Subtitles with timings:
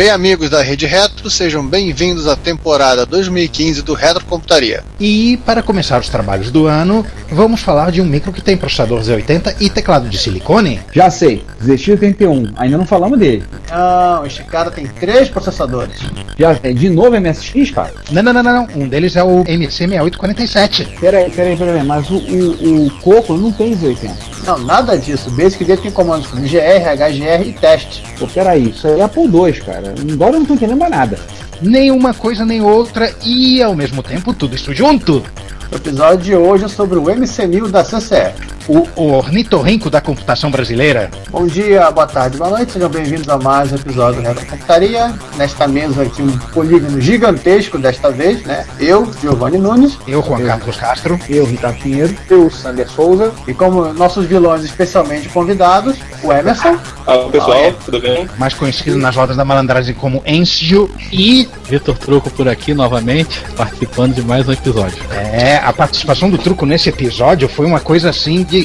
[0.00, 4.82] Bem, amigos da Rede Retro, sejam bem-vindos à temporada 2015 do Retrocomputaria.
[4.98, 9.02] E para começar os trabalhos do ano, vamos falar de um micro que tem processador
[9.02, 10.80] Z80 e teclado de silicone.
[10.90, 13.44] Já sei, ZX81, ainda não falamos dele.
[13.70, 15.98] Não, este cara tem três processadores.
[16.38, 17.92] Já sei, de novo MSX, cara?
[18.10, 18.68] Não, não, não, não, não.
[18.74, 20.98] Um deles é o MC6847.
[20.98, 24.39] Peraí, peraí, peraí, mas o, o, o Coco não tem Z80.
[24.50, 25.28] Não, nada disso.
[25.28, 28.02] O Basic dele tem comandos como GR, HGR e teste.
[28.18, 29.94] Pô, peraí, isso aí é Apple II, cara.
[30.12, 31.20] Agora eu não tô entendendo mais nada.
[31.62, 35.22] Nem uma coisa nem outra e ao mesmo tempo tudo isso junto.
[35.70, 38.34] O episódio de hoje é sobre o MC1000 da CCE.
[38.70, 41.10] O, o ornitorrinco da computação brasileira.
[41.28, 45.12] Bom dia, boa tarde, boa noite, sejam bem-vindos a mais um episódio do Retro Computaria.
[45.36, 48.64] Nesta mesa aqui um polígono gigantesco desta vez, né?
[48.78, 51.18] Eu, Giovanni Nunes, Eu, Juan Carlos Castro.
[51.28, 52.16] Eu, Ricardo Pinheiro.
[52.30, 58.28] eu, Sander Souza, e como nossos vilões especialmente convidados, o Emerson, Alô pessoal, tudo bem?
[58.38, 64.14] mais conhecido nas rodas da malandragem como Enzio, e Vitor Truco por aqui novamente, participando
[64.14, 65.02] de mais um episódio.
[65.10, 68.59] é, a participação do truco nesse episódio foi uma coisa assim de.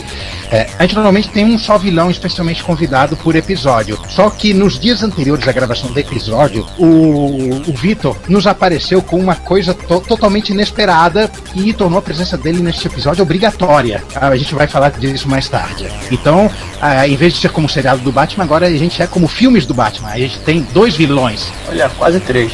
[0.51, 4.00] É, a gente normalmente tem um só vilão especialmente convidado por episódio.
[4.09, 9.17] Só que nos dias anteriores à gravação do episódio, o, o Vitor nos apareceu com
[9.19, 14.03] uma coisa to- totalmente inesperada e tornou a presença dele neste episódio obrigatória.
[14.16, 15.88] A gente vai falar disso mais tarde.
[16.11, 16.50] Então,
[16.81, 19.28] ah, em vez de ser como o seriado do Batman, agora a gente é como
[19.28, 20.09] filmes do Batman.
[20.09, 21.47] A gente tem dois vilões.
[21.69, 22.51] olha, quase três.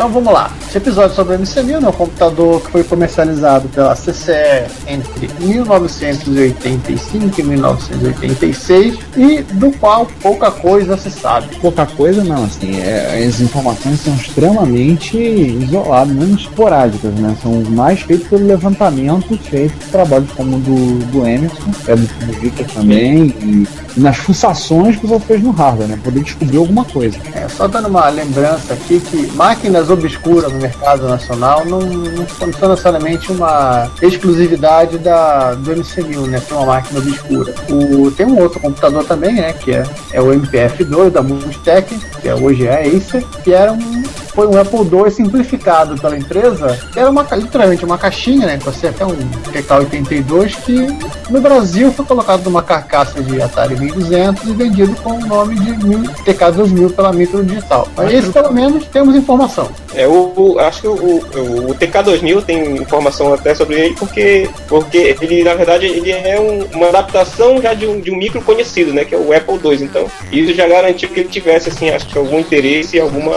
[0.00, 0.50] Então vamos lá.
[0.66, 7.38] Esse episódio sobre o MC1000 é um computador que foi comercializado pela CCE entre 1985
[7.38, 11.54] e 1986 e do qual pouca coisa se sabe.
[11.56, 17.36] Pouca coisa não, assim, é, as informações são extremamente isoladas, menos esporádicas, né?
[17.42, 22.06] São mais feitas pelo levantamento feito por trabalhos como o do, do Emerson, é do,
[22.06, 26.00] do Victor também, e, e nas fuçações que você fez no hardware, né?
[26.02, 27.18] Poder descobrir alguma coisa.
[27.34, 32.68] É, só dando uma lembrança aqui que máquinas obscuras no mercado nacional não, não são
[32.68, 36.40] necessariamente uma exclusividade da, do MC1000, né?
[36.40, 37.54] Ser uma máquina obscura.
[37.70, 39.52] O, tem um outro computador também, né?
[39.52, 44.02] Que é, é o MPF2 da Multitech, que é, hoje é Acer, que era um,
[44.34, 48.58] foi um Apple II simplificado pela empresa, era uma, literalmente uma caixinha, né?
[48.62, 49.16] Com até um
[49.52, 50.86] TK82 que
[51.30, 55.84] no Brasil foi colocado numa carcaça de Atari 1200 e vendido com o nome de
[55.86, 57.88] 1000 TK2000 pela Micro Digital.
[57.96, 59.68] Mas esse pelo menos temos informação.
[59.94, 64.48] É, o, o- acho que o, o, o TK2000 tem informação até sobre ele, porque,
[64.68, 68.40] porque ele, na verdade, ele é um- uma adaptação já de um, de um micro
[68.42, 69.82] conhecido, né, que é o Apple II.
[69.84, 73.32] Então, isso já garantiu que ele tivesse, assim, acho que algum interesse e alguma,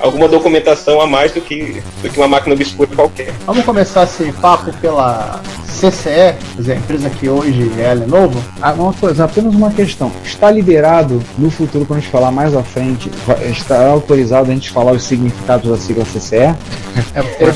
[0.00, 3.32] alguma documentação a mais do que, do que uma máquina obscura qualquer.
[3.46, 8.42] Vamos começar esse papo pela CCE, quer dizer, a empresa que hoje é a Lenovo.
[8.60, 10.10] Ah, uma coisa, apenas uma questão.
[10.24, 13.10] Está liberado no futuro, quando a gente falar mais à frente,
[13.50, 16.36] está autorizado a gente falar os significados da sigla CCE?
[16.36, 16.56] É,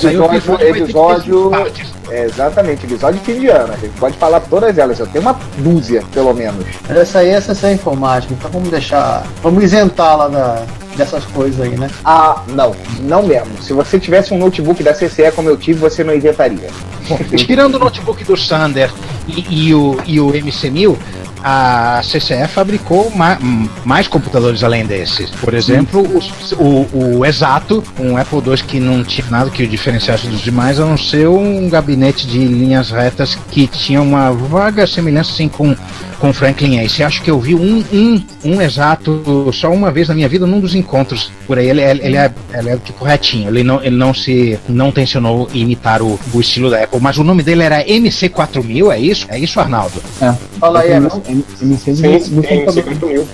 [0.09, 1.96] aí o Episódio, episódio, partes.
[2.11, 3.73] É, exatamente, episódio de fim de ano.
[3.73, 6.65] A gente pode falar todas elas, eu tenho uma dúzia, pelo menos.
[6.89, 9.25] Mas essa aí é a Informática, então vamos deixar.
[9.43, 10.67] Vamos isentá-la da,
[10.97, 11.91] dessas coisas aí, né?
[12.05, 13.63] Ah, não, não mesmo.
[13.63, 16.69] Se você tivesse um notebook da CCE como eu tive, você não isentaria.
[17.09, 18.91] Bom, tirando o notebook do Sander
[19.29, 20.97] e, e o, e o MC1000,
[21.43, 23.39] a CCE fabricou ma-
[23.85, 25.31] mais computadores além desses.
[25.31, 26.87] Por exemplo, os- o,
[27.19, 30.85] o Exato, um Apple II que não tinha nada que o diferenciasse dos demais, a
[30.85, 35.77] não ser um gabinete de linhas retas que tinha uma vaga semelhança assim, com
[36.19, 37.03] com Franklin Ace.
[37.03, 40.61] Acho que eu vi um, um, um exato só uma vez na minha vida num
[40.61, 41.69] dos encontros por aí.
[41.69, 43.49] Ele, ele, ele é, ele é tipo retinho.
[43.49, 47.25] Ele não, ele não se não tensionou imitar o, o estilo da Apple, mas o
[47.25, 49.27] nome dele era MC4000, é isso?
[49.29, 50.03] É isso, Arnaldo?
[50.21, 50.33] É.
[50.59, 51.23] Fala aí, Emerson.
[51.29, 53.27] MC do, Sim, do sim, computador.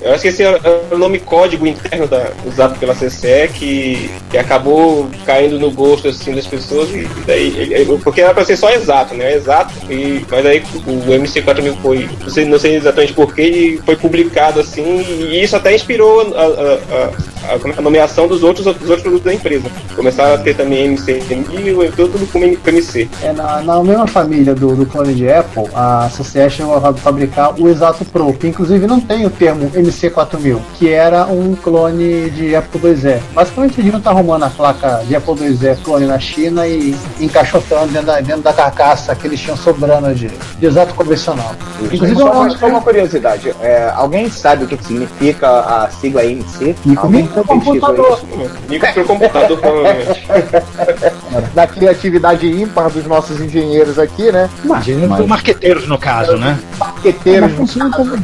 [0.00, 0.08] 50 mil.
[0.08, 0.60] Eu acho que esse é
[0.90, 6.34] o nome código interno da, usado pela CCE que, que acabou caindo no gosto assim,
[6.34, 6.88] das pessoas.
[6.90, 9.34] E daí, ele- porque era para ser só exato, né?
[9.34, 9.72] Exato.
[9.90, 15.00] E, mas aí o MC4000 foi, não sei, não sei exatamente porquê, foi publicado assim.
[15.08, 16.44] E isso até inspirou a, a-
[17.06, 19.64] a- é é, a nomeação dos outros, dos outros produtos da empresa.
[19.96, 23.08] Começaram a ter também MC1000, e tudo com MC.
[23.22, 27.58] É, na, na mesma família do, do clone de Apple, a CCE chegou a fabricar
[27.58, 32.54] o Exato Pro, que inclusive não tem o termo MC4000, que era um clone de
[32.54, 33.20] Apple IIe.
[33.34, 37.92] Basicamente eles não tá arrumando a placa de Apple IIe clone na China e encaixotando
[37.92, 41.54] dentro da, dentro da carcaça que eles tinham sobrando de, de exato convencional.
[41.80, 46.74] Inclusive, Só uma, só uma curiosidade, é, alguém sabe o que, significa a sigla MC?
[46.84, 48.20] Microcomputador.
[48.38, 48.50] isso?
[48.68, 50.26] Microcomputador, provavelmente.
[51.54, 54.48] Da criatividade ímpar dos nossos engenheiros aqui, né?
[54.64, 56.58] Engenheiros mas- marqueteiros, no caso, né?
[56.78, 57.48] Marqueteiros.
[57.50, 58.18] Mas funciona, tá,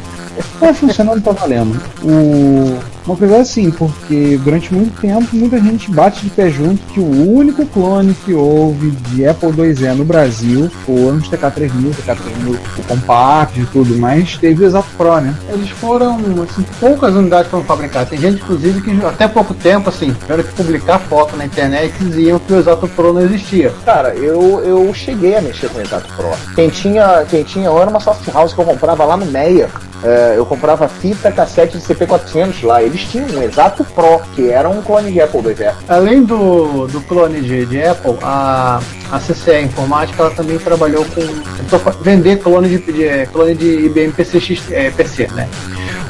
[0.61, 1.81] tá funcionando, tá valendo.
[2.03, 6.83] O, uma coisa é assim, porque durante muito tempo muita gente bate de pé junto
[6.87, 12.59] que o único clone que houve de Apple IIe no Brasil foram os TK3000, TK3000
[12.79, 15.35] o Compact e tudo, mas teve o Exato Pro, né?
[15.49, 18.09] Eles foram, assim, poucas unidades foram fabricadas.
[18.09, 22.39] Tem gente, inclusive, que até pouco tempo, assim, tiveram que publicar foto na internet diziam
[22.39, 23.73] que o Exato Pro não existia.
[23.85, 26.31] Cara, eu, eu cheguei a mexer com o Exato Pro.
[26.55, 29.69] Quem tinha, quem tinha, eu era uma soft house que eu comprava lá no Meia.
[30.03, 32.83] É, eu comprava fita cassete de CP400 lá.
[32.83, 35.73] Eles tinham um Exato Pro, que era um clone de Apple IIe.
[35.89, 41.21] Além do, do clone de, de Apple, a, a CCE Informática ela também trabalhou com
[42.03, 45.49] vender clone de, de- clone de IBM PCX, é, PC, né?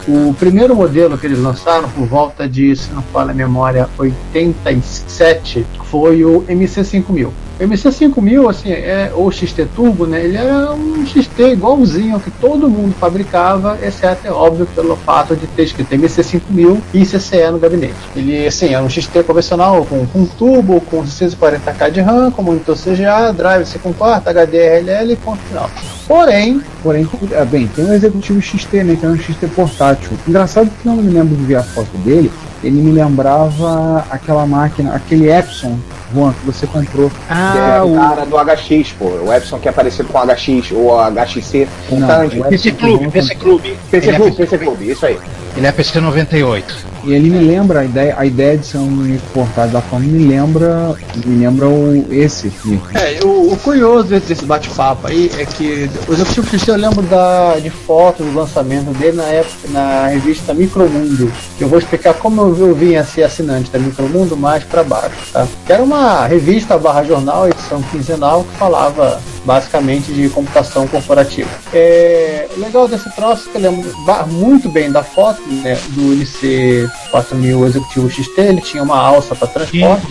[0.09, 5.67] O primeiro modelo que eles lançaram, por volta de, se não falha a memória, 87,
[5.91, 7.27] foi o MC5000.
[7.27, 10.23] O MC5000, assim, é, ou XT Turbo, né?
[10.25, 15.37] Ele era um XT igualzinho ao que todo mundo fabricava, exceto, é óbvio, pelo fato
[15.37, 17.95] de ter escrito MC5000 e CCE no gabinete.
[18.15, 22.77] Ele, assim, era um XT convencional com, com turbo, com 640k de RAM, com monitor
[22.77, 25.71] CGA, drive C4, HDRLL e ponto final.
[26.07, 28.95] Porém, Porém, é, bem, tem um executivo XT, né?
[28.95, 30.11] Que é um XT portátil.
[30.29, 32.31] Engraçado que eu não me lembro de ver a foto dele.
[32.63, 35.77] Ele me lembrava aquela máquina, aquele Epson,
[36.15, 37.11] Juan, que você comprou.
[37.29, 39.07] Ah, o cara do HX, pô.
[39.07, 41.69] O Epson que é parecido com o HX ou o HXC.
[41.91, 42.41] Não, tanque.
[42.41, 43.77] o PC Clube, PC Clube.
[43.91, 45.19] PC Clube, PC Clube, isso aí.
[45.57, 46.97] Ele é PC 98.
[47.05, 50.05] E ele me lembra a ideia, a ideia de ser um micro portátil da forma
[50.07, 50.95] me lembra,
[51.25, 52.81] me lembra o esse aqui.
[52.95, 57.71] É, o, o curioso desse, bate-papo aí é que o Executivo eu lembro da, de
[57.71, 61.33] fotos do lançamento dele na época na revista Micromundo.
[61.61, 65.17] Eu vou explicar como eu, eu vim a ser assinante da Micromundo mais para baixo,
[65.33, 65.47] tá?
[65.65, 71.49] Que era uma revista barra jornal, edição quinzenal, que falava basicamente de computação corporativa.
[71.73, 75.79] É, o legal desse troço é que eu lembro ba- muito bem da foto né,
[75.91, 80.07] do IC 4000 Executivo XT, ele tinha uma alça para transporte.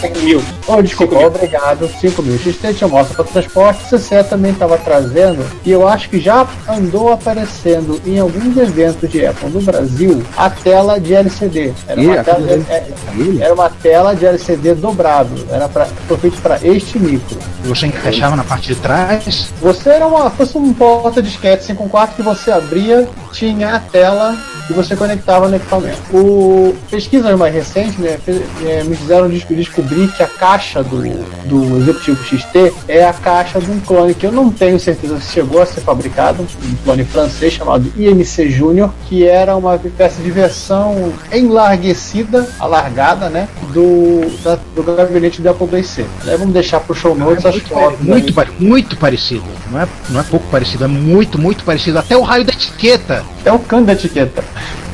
[0.00, 0.42] 5 mil.
[0.66, 1.88] Oh, desculpa, obrigado.
[2.00, 3.84] 5 mil XT tinha mostra para transporte.
[3.84, 9.26] CCE também estava trazendo, e eu acho que já andou aparecendo em alguns eventos de
[9.26, 11.72] Apple no Brasil, a tela de LCD.
[11.86, 13.42] Era uma, tela, é- Ele?
[13.42, 15.46] era uma tela de LCD dobrado.
[15.50, 17.38] Era pra, foi feito para este micro.
[17.64, 19.52] Você encaixava na parte de trás.
[19.60, 24.36] Você era uma, fosse um porta disquete 5 quarto que você abria, tinha a tela
[24.70, 25.98] e você conectava no equipamento.
[26.12, 28.18] O pesquisas mais recentes né,
[28.64, 31.00] eh, me fizeram des- descobrir que a caixa do,
[31.46, 35.32] do Executivo XT é a caixa de um clone que eu não tenho certeza se
[35.32, 40.30] chegou a ser fabricado, um clone francês chamado IMC Junior, que era uma espécie de
[40.30, 46.06] versão enlarguecida, alargada, né, do, da- do gabinete do Apple IIc.
[46.26, 48.00] Aí vamos deixar para o show notes as muito, fotos.
[48.00, 49.44] muito, pare- muito parecido.
[49.70, 51.98] Não é, não é pouco parecido, é muito, muito parecido.
[51.98, 53.24] Até o raio da etiqueta.
[53.44, 54.42] É o cano da etiqueta.
[54.60, 54.80] Yeah.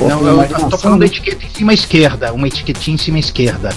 [0.00, 2.32] Não, eu, eu tô falando da etiqueta em cima esquerda.
[2.32, 3.70] Uma etiquetinha em cima esquerda.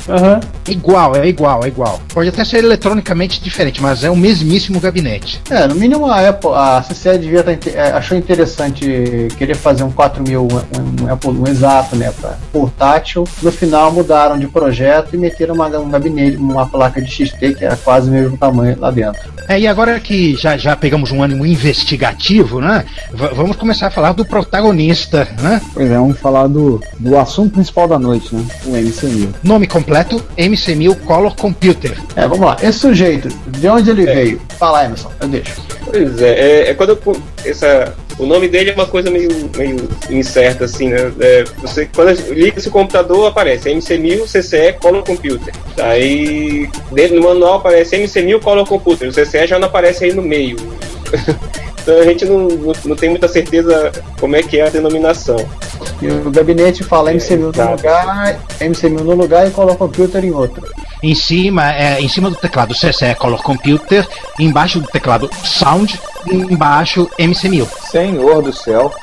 [0.68, 2.02] É igual, é igual, é igual.
[2.14, 5.42] Pode até ser eletronicamente diferente, mas é o mesmíssimo gabinete.
[5.50, 9.92] É, no mínimo a Apple, a CCE devia tá, é, achou interessante querer fazer um
[9.92, 13.24] 4000, um, um Apple, um exato, né, para portátil.
[13.42, 17.66] No final mudaram de projeto e meteram uma, um gabinete, uma placa de XT que
[17.66, 19.32] era quase o mesmo tamanho lá dentro.
[19.48, 22.86] É, e agora que já, já pegamos um ânimo investigativo, né?
[23.12, 25.57] vamos começar a falar do protagonista, né?
[25.74, 28.46] Pois é, vamos falar do, do assunto principal da noite, né?
[28.66, 29.30] O MC1000.
[29.44, 31.98] Nome completo: MC1000 Color Computer.
[32.16, 32.58] É, vamos lá.
[32.62, 34.42] Esse sujeito, de onde ele veio?
[34.58, 35.62] Fala, Emerson, eu deixo.
[35.86, 39.88] Pois é, é, é quando eu, essa, o nome dele é uma coisa meio, meio
[40.10, 41.12] incerta, assim, né?
[41.20, 45.54] É, você, quando liga esse computador, aparece MC1000 CCE Color Computer.
[45.82, 49.10] Aí, dentro do manual aparece MC1000 Color Computer.
[49.10, 50.58] O CCE já não aparece aí no meio.
[51.88, 55.38] então a gente não, não, não, tem muita certeza como é que é a denominação.
[56.02, 60.68] E o gabinete fala MC1000 no lugar, MC1000 no lugar e Color Computer em outro.
[61.02, 64.06] Em cima, é, em cima do teclado CCE Color Computer,
[64.38, 65.98] embaixo do teclado Sound,
[66.30, 67.66] embaixo MC1000.
[67.90, 68.94] Senhor do céu.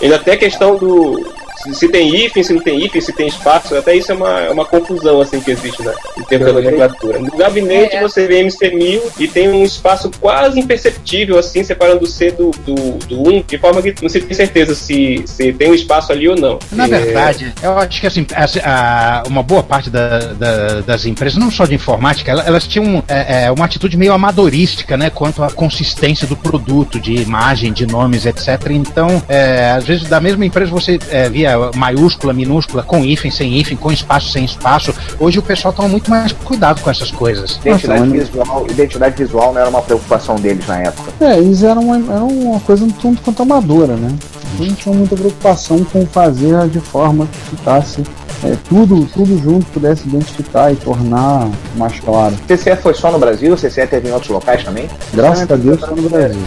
[0.00, 1.35] Ainda tem a questão do
[1.72, 4.50] se tem hífen, se não tem hífen, se tem espaço, até isso é uma, é
[4.50, 7.18] uma confusão assim que existe né, em termos da nomenclatura.
[7.18, 8.02] No gabinete é.
[8.02, 12.74] você vê MC1000 e tem um espaço quase imperceptível assim, separando o C do, do,
[13.06, 16.28] do 1, de forma que não se tem certeza se, se tem um espaço ali
[16.28, 16.58] ou não.
[16.72, 16.88] Na é...
[16.88, 21.50] verdade, eu acho que assim, a, a, uma boa parte da, da, das empresas, não
[21.50, 25.50] só de informática, elas, elas tinham é, é, uma atitude meio amadorística, né, quanto à
[25.50, 28.48] consistência do produto, de imagem, de nomes, etc.
[28.70, 33.58] Então, é, às vezes da mesma empresa você é, via maiúscula, minúscula, com hífen, sem
[33.58, 34.94] hífen, com espaço, sem espaço.
[35.18, 37.58] Hoje o pessoal toma muito mais cuidado com essas coisas.
[37.62, 41.12] Identidade, Nossa, visual, identidade visual não era uma preocupação deles na época.
[41.20, 44.14] É, eles eram uma, era uma coisa um tanto quanto amadora, né?
[44.58, 48.02] Não tinha muita preocupação com fazer de forma que ficasse
[48.44, 52.34] é, tudo, tudo junto pudesse identificar e tornar mais claro.
[52.46, 53.54] CCE foi só no Brasil?
[53.54, 54.88] O CCE teve em outros locais também?
[55.12, 56.42] Graças a Deus só no Brasil.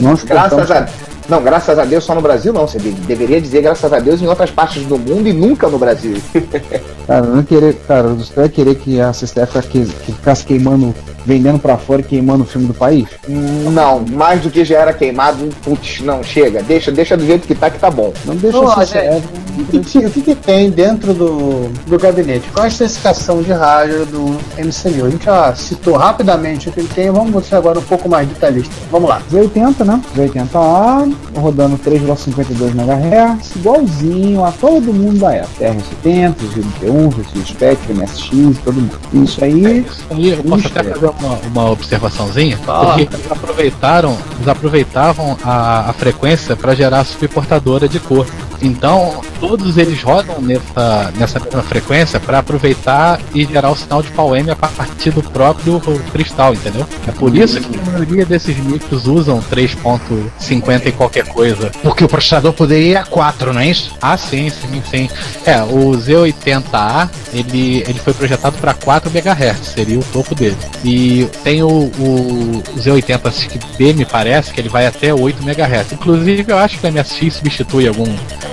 [0.00, 0.88] Nós Graças a
[1.28, 2.66] não, graças a Deus só no Brasil não.
[2.66, 6.16] Você deveria dizer graças a Deus em outras partes do mundo e nunca no Brasil.
[7.06, 11.58] cara, não querer, cara, você vai querer que a CSTF que, que ficasse queimando vendendo
[11.58, 13.08] para fora e queimando o filme do país?
[13.26, 17.54] Não, mais do que já era queimado, putz, não, chega, deixa, deixa do jeito que
[17.54, 18.12] tá que tá bom.
[18.24, 19.22] Não deixa não, assim, é,
[19.58, 22.48] o, que, o que, que, tem dentro do, do gabinete?
[22.52, 24.24] Qual a especificação de rádio do
[24.58, 25.06] MCU?
[25.06, 28.28] A gente já citou rapidamente o que ele tem, vamos mostrar agora um pouco mais
[28.28, 28.74] detalhista.
[28.90, 29.22] Vamos lá.
[29.32, 30.00] Z80, né?
[30.16, 35.64] Z80A, rodando 3,52 MHz, igualzinho a todo mundo da época.
[36.04, 38.98] TR-70, G91, GX Spectrum, MSX, todo mundo.
[39.12, 39.86] Isso aí.
[40.10, 45.92] É eu posso até fazer uma, uma observaçãozinha, porque eles aproveitaram, eles aproveitavam a, a
[45.92, 48.26] frequência para gerar subportadora de cor.
[48.64, 54.10] Então, todos eles rodam nessa, nessa mesma frequência para aproveitar e gerar o sinal de
[54.10, 55.80] PAL-M a partir do próprio
[56.10, 56.86] cristal, entendeu?
[57.06, 61.70] É por isso que a maioria desses micros usam 3.50 e qualquer coisa.
[61.82, 63.94] Porque o processador poderia ir a 4, não é isso?
[64.00, 65.10] Ah, sim, sim, sim.
[65.44, 70.56] É, o Z80A, ele, ele foi projetado para 4 MHz, seria o topo dele.
[70.82, 75.92] E tem o, o Z80B, me parece, que ele vai até 8 MHz.
[75.92, 78.06] Inclusive, eu acho que o MSX substitui algum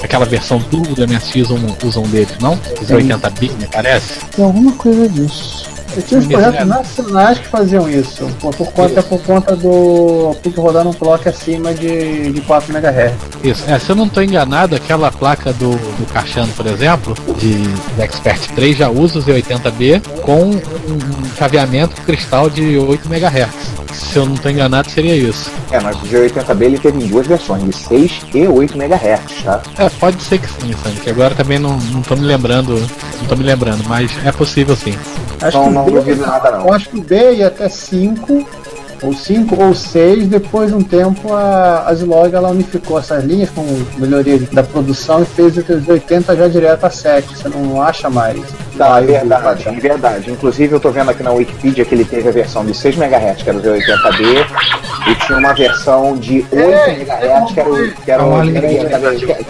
[0.04, 2.60] aquela versão turbo do MSX usam, usam deles, não?
[2.82, 4.20] Os 80 bits, me parece.
[4.36, 5.71] Tem alguma coisa disso.
[5.96, 10.60] Eu tinha os projetos nacionais que faziam isso, por, por conta, por conta do PIC
[10.60, 13.14] rodar um clock acima de, de 4 MHz.
[13.44, 17.62] Isso, é, se eu não estou enganado, aquela placa do, do Cachano, por exemplo, de,
[17.62, 23.82] de Expert 3 já usa o Z80B com um, um chaveamento cristal de 8 MHz.
[23.94, 25.52] Se eu não estou enganado, seria isso.
[25.72, 29.62] É, mas o G80B ele teve em duas versões, de 6 e 8 MHz, tá?
[29.78, 32.76] É, pode ser que sim, Sandy, que agora também não, não tô me lembrando,
[33.20, 34.96] não tô me lembrando, mas é possível sim.
[35.42, 36.68] Acho então, não, não duvido nada não.
[36.68, 38.46] Eu acho que o B ia até 5
[39.04, 43.50] ou 5 ou 6, depois de um tempo a, a Zilog ela unificou essas linhas
[43.50, 43.64] com
[43.98, 48.40] melhoria da produção e fez os 80 já direto a 7, você não acha mais.
[48.82, 50.32] Não, é verdade, é verdade.
[50.32, 53.44] Inclusive eu tô vendo aqui na Wikipedia que ele teve a versão de 6 MHz,
[53.44, 54.48] que era o Z80B,
[55.08, 57.92] e tinha uma versão de 8 é, MHz, que era o.
[57.92, 58.24] Que era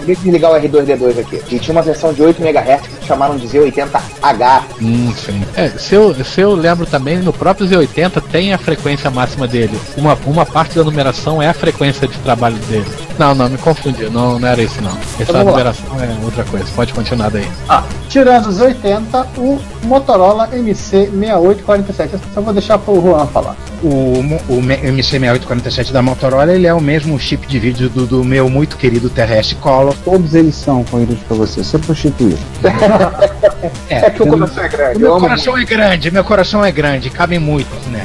[0.05, 1.41] desligar o R2D2 aqui.
[1.49, 4.63] E tinha uma versão de 8 MHz que chamaram de Z80H.
[4.81, 5.41] Hum, sim.
[5.55, 9.79] É, se eu, se eu lembro também, no próprio Z80 tem a frequência máxima dele.
[9.95, 12.91] Uma, uma parte da numeração é a frequência de trabalho dele.
[13.21, 14.09] Não, não, me confundi.
[14.09, 14.97] Não, não era isso não.
[15.19, 16.65] Essa então, numeração é outra coisa.
[16.75, 17.47] Pode continuar daí.
[17.69, 22.09] Ah, tirando os 80, o Motorola MC6847.
[22.13, 23.55] Eu só vou deixar pro Juan falar.
[23.83, 28.49] O, o MC6847 da Motorola ele é o mesmo chip de vídeo do, do meu
[28.49, 29.93] muito querido terrestre Color.
[30.03, 31.63] Todos eles são, corridos para você.
[31.63, 32.39] Você prostituir.
[33.87, 34.99] é, é que o coração é grande.
[34.99, 38.03] Meu coração é grande, meu coração é grande, cabe muito, né?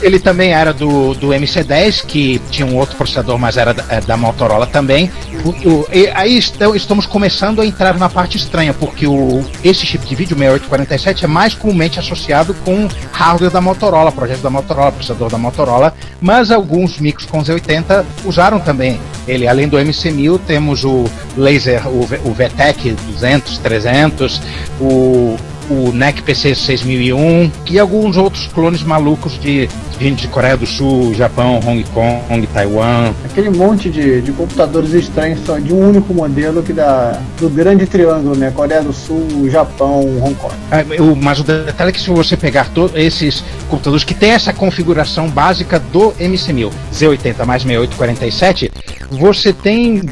[0.00, 4.00] Ele também era do, do MC10, que tinha um outro processador, mas era da, é,
[4.00, 5.10] da Motorola também.
[5.44, 10.14] O, o, aí estamos começando a entrar na parte estranha, porque o, esse chip de
[10.14, 15.38] vídeo, 6847, é mais comumente associado com hardware da Motorola, projeto da Motorola, processador da
[15.38, 19.46] Motorola, mas alguns micros com Z80 usaram também ele.
[19.46, 21.04] Além do MC1000, temos o
[21.36, 24.40] laser, o, o VTEC 200, 300,
[24.80, 25.36] o
[25.70, 29.68] o NEC PC 6001 e alguns outros clones malucos de
[29.98, 33.12] vindo de Coreia do Sul, Japão, Hong Kong, Taiwan.
[33.24, 37.86] Aquele monte de, de computadores estranhos só de um único modelo que dá do grande
[37.86, 38.50] triângulo, né?
[38.50, 40.52] Coreia do Sul, Japão, Hong Kong.
[40.72, 44.30] Ah, o- Mas o detalhe é que se você pegar todos esses computadores que tem
[44.32, 48.72] essa configuração básica do MC1000, Z80 mais 6847,
[49.10, 50.02] você tem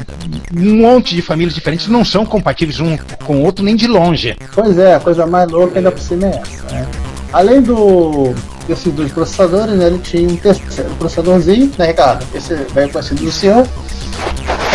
[0.55, 2.95] um monte de famílias diferentes que não são compatíveis um
[3.25, 4.35] com o outro nem de longe.
[4.55, 6.87] Pois é, a coisa mais louca ainda por cima é essa, né?
[7.31, 8.33] Além do
[8.67, 12.25] desses dois processadores, né, ele tinha um terceiro processadorzinho, né, Ricardo?
[12.33, 13.67] Esse bem conhecido do senhor.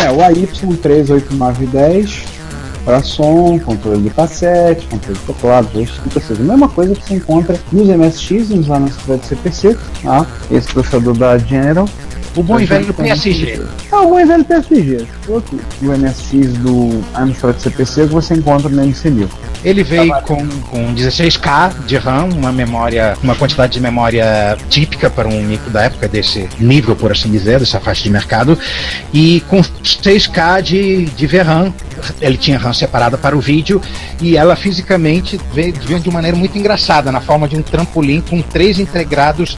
[0.03, 2.25] É, o AY38910
[2.85, 5.77] para som, controle de cassete, controle de teclado, a
[6.41, 10.25] mesma coisa que você encontra nos MSX, nos lá na Secret CPC, tá?
[10.49, 11.87] esse processador da General.
[12.35, 13.61] O bom e velho PSG.
[13.91, 15.05] Ah, o bom e velho PSG.
[15.81, 19.27] Do MSX do Amstrad CPC que você encontra no MC1000.
[19.63, 25.27] Ele veio com, com 16K de RAM, uma memória, uma quantidade de memória típica para
[25.27, 28.57] um micro da época desse nível, por assim dizer, dessa faixa de mercado,
[29.13, 31.73] e com 6K de, de VRAM.
[32.21, 33.81] Ele tinha RAM separada para o vídeo
[34.21, 38.21] e ela fisicamente veio, veio de uma maneira muito engraçada, na forma de um trampolim
[38.21, 39.57] com três integrados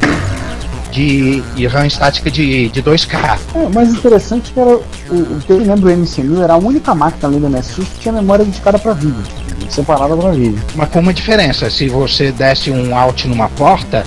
[0.92, 3.40] de, de RAM estática de, de 2K.
[3.56, 4.80] É, o mais interessante que era o,
[5.14, 8.14] o que eu lembro do MC1000 era a única máquina além do MSX que tinha
[8.14, 9.24] memória dedicada para vídeo,
[9.70, 10.62] separada para vídeo.
[10.76, 14.04] Mas com uma diferença, se você desse um alt numa porta,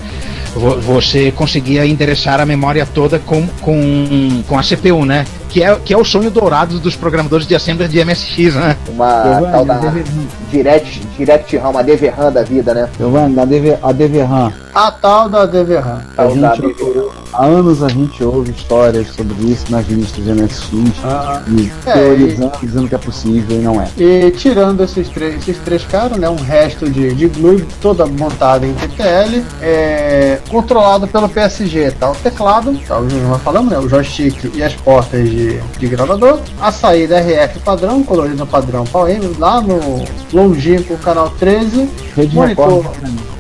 [0.54, 5.24] vo- você conseguia endereçar a memória toda com, com, com a CPU, né?
[5.54, 8.76] Que é, que é o sonho dourado dos programadores de assembler de MSX, né?
[8.88, 10.02] Uma tal da DV
[10.50, 12.88] Direct, Direct RAM, uma DV-RAM da vida, né?
[12.98, 14.52] Giovanni, a, DV, a DVRAM.
[14.74, 16.00] A tal da DVRAM.
[16.16, 17.08] A gente, DV-RAM.
[17.32, 20.70] há anos a gente ouve histórias sobre isso nas listas de MSX,
[21.04, 23.88] Ah, e É, teorizando, dizendo que é possível e não é.
[23.96, 28.66] E tirando esses três, esses três caras, né, um resto de, de glue toda montada
[28.66, 32.10] em TTL, é, controlado pelo PSG, tá?
[32.10, 35.43] O teclado, tá, o nós falamos, né, o joystick e as portas de,
[35.78, 42.34] de gravador, a saída RF padrão, colorido padrão PAL-M, lá no longínquo canal 13, Rede
[42.34, 42.84] monitor,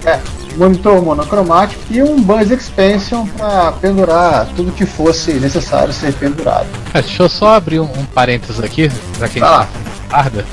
[0.04, 0.18] é,
[0.56, 6.66] monitor monocromático e um buzz expansion para pendurar tudo que fosse necessário ser pendurado.
[6.92, 9.68] É, deixa eu só abrir um, um parênteses aqui, pra quem tá
[10.08, 10.44] guarda.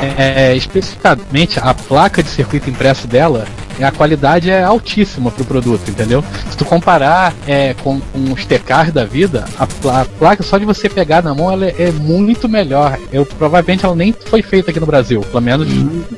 [0.00, 5.88] É, especificamente a placa de circuito impresso dela, é, a qualidade é altíssima pro produto,
[5.88, 6.24] entendeu?
[6.50, 10.64] Se tu comparar é, com, com os TKs da vida, a, a placa só de
[10.64, 12.98] você pegar na mão ela é, é muito melhor.
[13.12, 15.68] Eu provavelmente ela nem foi feita aqui no Brasil, pelo menos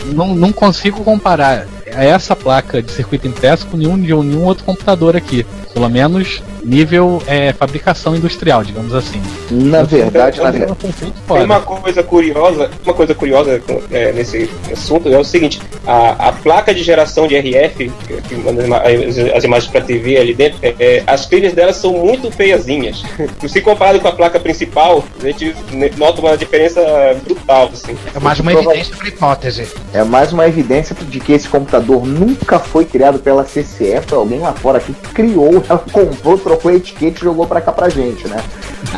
[0.06, 5.16] não, não consigo comparar essa placa de circuito impresso com nenhum, de nenhum outro computador
[5.16, 5.44] aqui.
[5.72, 9.20] Pelo menos nível é, fabricação industrial, digamos assim.
[9.50, 10.94] Na verdade, na Tem verdade.
[10.98, 11.44] Tem fora.
[11.44, 16.74] uma coisa curiosa, uma coisa curiosa é, nesse assunto é o seguinte: a, a placa
[16.74, 17.90] de geração de RF,
[18.28, 21.92] que manda as, as imagens para TV ali dentro, é, é, as trilhas delas são
[21.92, 23.02] muito feiazinhas.
[23.46, 25.54] Se comparado com a placa principal, a gente
[25.96, 26.80] nota uma diferença
[27.24, 27.96] brutal, assim.
[28.14, 29.68] É mais uma evidência para hipótese.
[29.92, 34.40] É mais uma evidência de que esse computador nunca foi criado pela CCE, foi alguém
[34.40, 38.26] lá fora que criou, ela comprou, trocou a etiqueta e jogou pra cá pra gente,
[38.26, 38.42] né?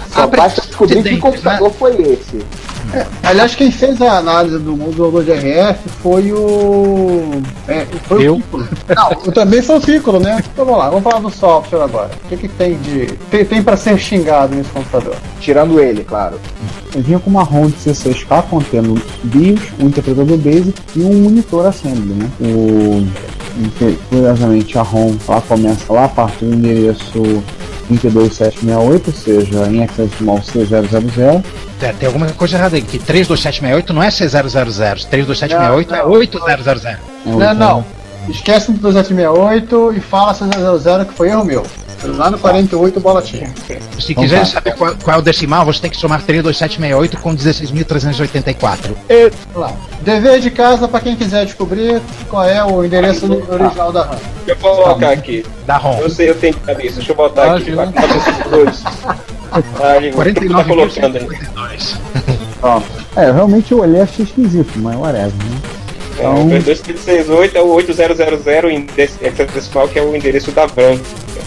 [0.08, 2.42] Só Ah, basta descobrir que precedentes, computador foi esse.
[3.22, 7.42] Aliás, quem fez a análise do modulador de RF foi o.
[7.68, 8.34] É, foi Eu?
[8.36, 8.68] o Piccolo.
[8.94, 10.42] Não, eu também sou o Piccolo, né?
[10.52, 12.10] Então vamos lá, vamos falar do software agora.
[12.24, 13.06] O que, que tem de.
[13.30, 15.14] Tem, tem pra ser xingado nesse computador?
[15.40, 16.38] Tirando ele, claro.
[16.94, 21.66] Eu vinha com uma ROM de C6K contendo BIOS, um interpretador BASIC e um monitor
[21.66, 22.30] assembly, né?
[22.40, 23.06] O,
[24.08, 27.42] curiosamente, a ROM ela começa lá a partir do endereço
[27.88, 31.44] 32768, ou seja, em hexadecimal C000.
[31.78, 36.14] Tem, tem alguma coisa errada aí, que 32768 não é C000, 32768 é Não, não.
[36.14, 36.14] 8000.
[36.14, 36.18] É o
[37.38, 37.84] Não, não.
[38.28, 41.66] Esquece o 2768 e fala 600 que foi erro meu.
[42.04, 43.48] Lá no 48 bola tinha.
[43.98, 44.44] Se Então quiser tá.
[44.46, 48.78] saber qual, qual é o decimal, você tem que somar 32768 com 16.384.
[49.54, 49.72] Vamos lá.
[50.00, 54.16] Dever de casa pra quem quiser descobrir qual é o endereço original da RAM.
[54.44, 55.46] Deixa eu colocar aqui.
[55.66, 55.98] Da ROM.
[56.00, 56.96] Eu sei, eu tenho de cabeça.
[56.96, 57.70] Deixa eu botar Ah, aqui
[60.16, 61.26] o que tu tá colocando aí?
[61.26, 61.96] 49.152.
[62.62, 62.80] Ó,
[63.16, 65.60] É, realmente eu olhei achei esquisito, mas whatever, né?
[66.22, 70.98] É, o 268 é o 8000 em dec- hexadecimal, que é o endereço da VRAM.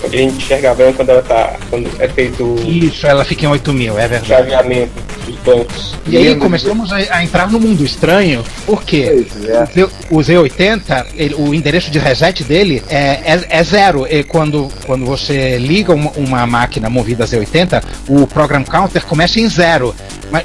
[0.04, 1.56] É a gente enxerga a VRAM quando ela tá.
[1.70, 4.28] quando é feito Isso, ela fica em 8000, é verdade.
[4.28, 4.92] chaveamento
[5.26, 5.96] dos bancos.
[6.08, 9.64] E aí começamos a, a entrar no mundo estranho, porque é.
[10.12, 12.98] o Z- o Z80, ele- o endereço de reset dele é,
[13.34, 14.06] é, é zero.
[14.10, 19.40] E quando, quando você liga uma, uma máquina movida a Z80, o program counter começa
[19.40, 19.96] em zero.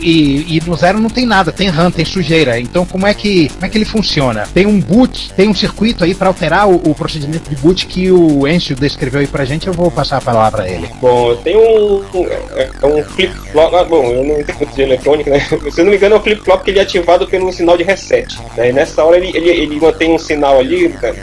[0.01, 2.59] E, e no zero não tem nada, tem RAM, tem sujeira.
[2.59, 4.49] Então como é que como é que ele funciona?
[4.53, 8.11] Tem um boot, tem um circuito aí para alterar o, o procedimento de boot que
[8.11, 9.67] o Encio descreveu aí pra gente.
[9.67, 10.89] Eu vou passar a palavra a ele.
[11.01, 13.75] Bom, tem um, um, é- é flip-flop.
[13.75, 15.41] Ah, bom, eu não entendo de eletrônica, né?
[15.71, 18.39] Se não me engano, é um flip-flop que ele é ativado pelo sinal de reset.
[18.57, 18.71] Né?
[18.71, 21.15] E nessa hora ele, ele, ele mantém um sinal ali, né?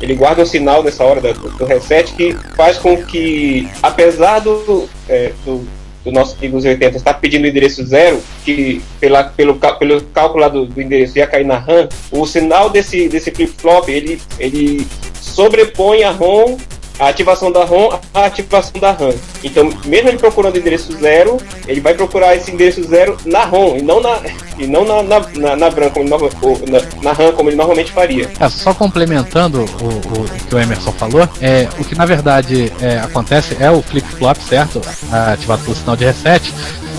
[0.00, 4.88] ele guarda um sinal nessa hora do, do reset que faz com que, apesar do,
[5.08, 5.66] é, do,
[6.08, 10.66] do nosso Windows 80 estar pedindo o endereço zero, que pela, pelo, pelo cálculo do,
[10.66, 16.10] do endereço ia cair na RAM, o sinal desse, desse flip-flop ele, ele sobrepõe a
[16.10, 16.56] ROM
[16.98, 19.14] a ativação da ROM à ativação da RAM.
[19.42, 23.82] Então, mesmo ele procurando endereço zero, ele vai procurar esse endereço zero na ROM e
[23.82, 24.20] não na,
[24.58, 27.92] e não na, na, na, na RAM, como ele, na, na RAM, como ele normalmente
[27.92, 28.30] faria.
[28.40, 32.98] É, só complementando o, o que o Emerson falou, é, o que na verdade é,
[32.98, 34.80] acontece é o flip-flop, certo?
[35.10, 36.52] Ativado pelo sinal de reset.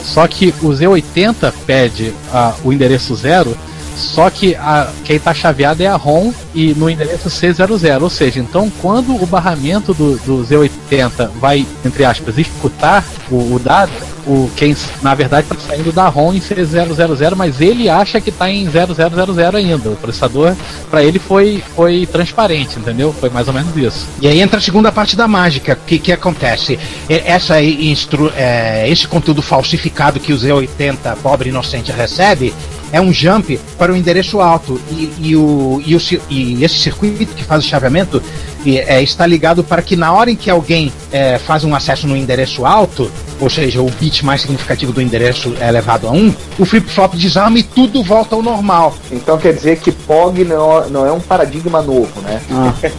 [0.04, 3.56] Só que o Z80 pede ah, o endereço zero,
[4.00, 8.02] só que a, quem está chaveado é a ROM e no endereço C00.
[8.02, 13.60] Ou seja, então quando o barramento do, do Z80 vai, entre aspas, escutar o, o
[13.60, 13.92] dado,
[14.26, 18.50] o quem na verdade está saindo da ROM em C000, mas ele acha que está
[18.50, 19.90] em 0000 ainda.
[19.90, 20.56] O processador,
[20.90, 23.14] para ele, foi, foi transparente, entendeu?
[23.20, 24.08] Foi mais ou menos isso.
[24.22, 25.74] E aí entra a segunda parte da mágica.
[25.74, 26.80] O que, que acontece?
[27.10, 32.54] Essa instru- é, esse conteúdo falsificado que o Z80 pobre inocente recebe
[32.92, 34.80] é um jump para o endereço alto.
[34.92, 38.22] E, e o, e, o e esse circuito que faz o chaveamento
[38.66, 42.08] e, é, está ligado para que na hora em que alguém é, faz um acesso
[42.08, 46.34] no endereço alto, ou seja, o bit mais significativo do endereço é elevado a 1,
[46.60, 48.96] o flip-flop desarma e tudo volta ao normal.
[49.12, 52.42] Então quer dizer que POG não, não é um paradigma novo, né?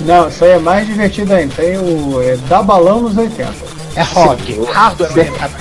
[0.00, 1.54] Não, isso aí é mais divertido ainda.
[1.54, 3.52] Tem o é, Dá Balão nos 80.
[3.96, 5.54] É ROG, hardware orientado.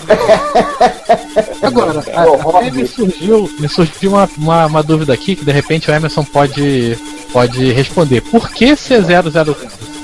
[1.62, 5.89] Agora, a- até me surgiu, me surgiu uma, uma, uma dúvida aqui que de repente
[5.89, 6.98] o Emerson pode,
[7.32, 8.22] pode responder.
[8.22, 9.56] Por que C000?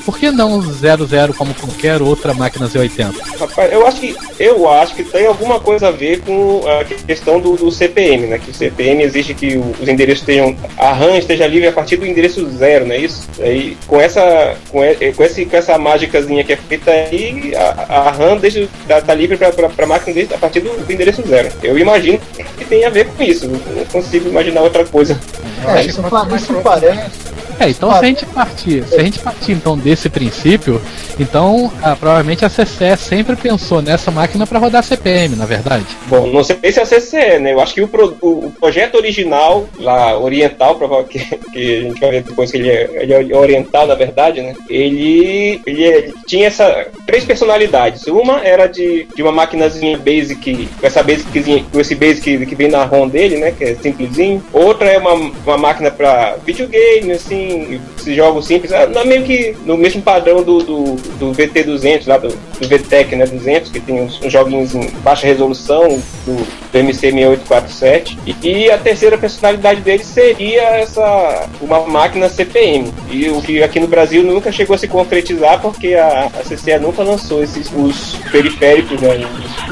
[0.10, 3.14] Por que não 00 como qualquer outra máquina Z80?
[3.40, 7.40] Rapaz, eu acho que eu acho que tem alguma coisa a ver com a questão
[7.40, 8.40] do, do CPM, né?
[8.40, 10.56] Que o CPM exige que os endereços estejam.
[10.80, 13.28] A RAM esteja livre a partir do endereço zero, não é isso?
[13.40, 14.56] Aí com essa.
[14.72, 14.80] Com,
[15.16, 19.14] com, esse, com essa mágicazinha que é feita aí, a, a RAM deixa, tá, tá
[19.14, 21.50] livre para a máquina desde- a partir do, do endereço zero.
[21.62, 22.20] Eu imagino
[22.58, 23.46] que tem a ver com isso.
[23.46, 25.20] Eu não consigo imaginar outra coisa.
[25.68, 26.02] É, isso,
[26.36, 27.30] isso parece.
[27.60, 30.82] É, então se a gente partir, se a gente partir então desse princípio,
[31.20, 35.86] então ah, provavelmente a CCE sempre pensou nessa máquina para rodar CPM, na verdade.
[36.08, 37.54] Bom, não sei se é a CCE, né?
[37.54, 40.78] Eu acho que o, pro- o- o projeto original, lá, oriental,
[41.10, 41.20] que,
[41.52, 44.56] que a gente vai ver depois que ele é, ele é oriental, na verdade, né?
[44.70, 48.08] Ele, ele é- tinha essa três personalidades.
[48.08, 52.70] Uma era de, de uma maquinazinha basic, com essa basiczinha, com esse basic que vem
[52.70, 53.52] na ROM dele, né?
[53.52, 54.44] Que é simplesinho.
[54.54, 57.49] Outra é uma, uma máquina para videogame, assim,
[57.98, 58.72] esses jogos simples.
[58.72, 60.84] Ah, não, meio que no mesmo padrão do, do,
[61.20, 63.26] do VT200, lá do, do VTEC, né?
[63.26, 65.88] 200, que tem uns, uns joguinhos em baixa resolução
[66.26, 66.36] do,
[66.72, 68.18] do MC6847.
[68.26, 72.92] E, e a terceira personalidade dele seria essa uma máquina CPM.
[73.10, 76.78] E o que aqui no Brasil nunca chegou a se concretizar porque a, a CCE
[76.80, 79.10] nunca lançou esses os periféricos, né,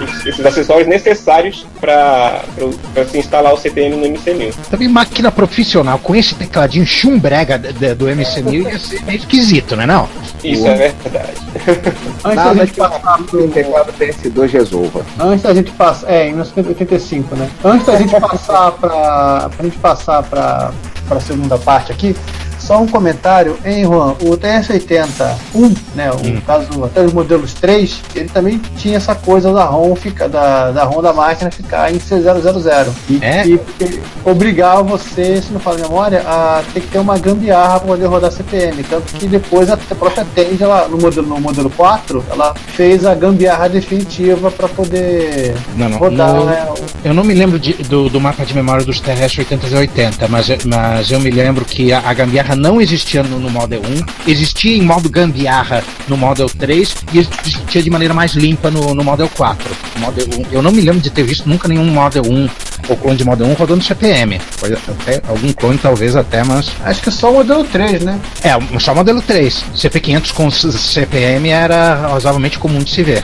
[0.01, 2.43] os- esses acessórios necessários para
[3.09, 4.53] se instalar o CPM no MC1000.
[4.69, 9.85] Também máquina profissional com esse tecladinho chumbrega de- do MC1000 ia ser meio esquisito, né
[9.85, 10.07] não?
[10.43, 11.33] Isso é verdade.
[12.23, 13.47] Antes da Nada gente que o passar pro.
[13.49, 15.01] teclado PS2 resolva.
[15.19, 16.09] Antes da gente passar.
[16.11, 17.49] É, em 1985, né?
[17.63, 19.49] Antes da gente passar pra.
[19.55, 20.71] pra gente passar pra,
[21.07, 22.15] pra segunda parte aqui,
[22.59, 24.15] só um comentário, hein, Juan?
[24.21, 26.09] O TS-81, né?
[26.11, 30.71] O caso, até os modelos 3, ele também tinha essa coisa da ROM, fica, da,
[30.71, 32.87] da ROM da máquina ficar em C000.
[33.09, 33.45] E, É?
[33.47, 33.59] e
[34.25, 38.05] obrigava você, se não fala a memória, a ter que ter uma gambiarra para poder
[38.05, 38.83] rodar CPM.
[38.83, 43.15] Tanto que depois a própria Tende, ela, no, modelo, no modelo 4, ela fez a
[43.15, 45.97] gambiarra definitiva para poder Não, não.
[45.97, 46.67] rodar no- né,
[47.03, 50.27] Eu não me lembro de- do, do mapa de memória dos TRS 80 e 80,
[50.27, 53.81] mas, eu- mas eu me lembro que a, a gambiarra não existia no, no Model
[54.25, 58.93] 1, existia em modo gambiarra no Model 3 e existia de maneira mais limpa no,
[58.93, 59.67] no Model 4.
[59.95, 62.49] O Model 1, eu não me lembro de ter visto nunca nenhum Model 1
[62.89, 64.39] ou clone de Model 1 rodando CPM.
[64.87, 66.71] Até, algum clone talvez até, mas.
[66.83, 68.19] Acho que só o modelo 3, né?
[68.43, 69.65] É, só o modelo 3.
[69.75, 73.23] CP500 com CPM era razoavelmente comum de se ver.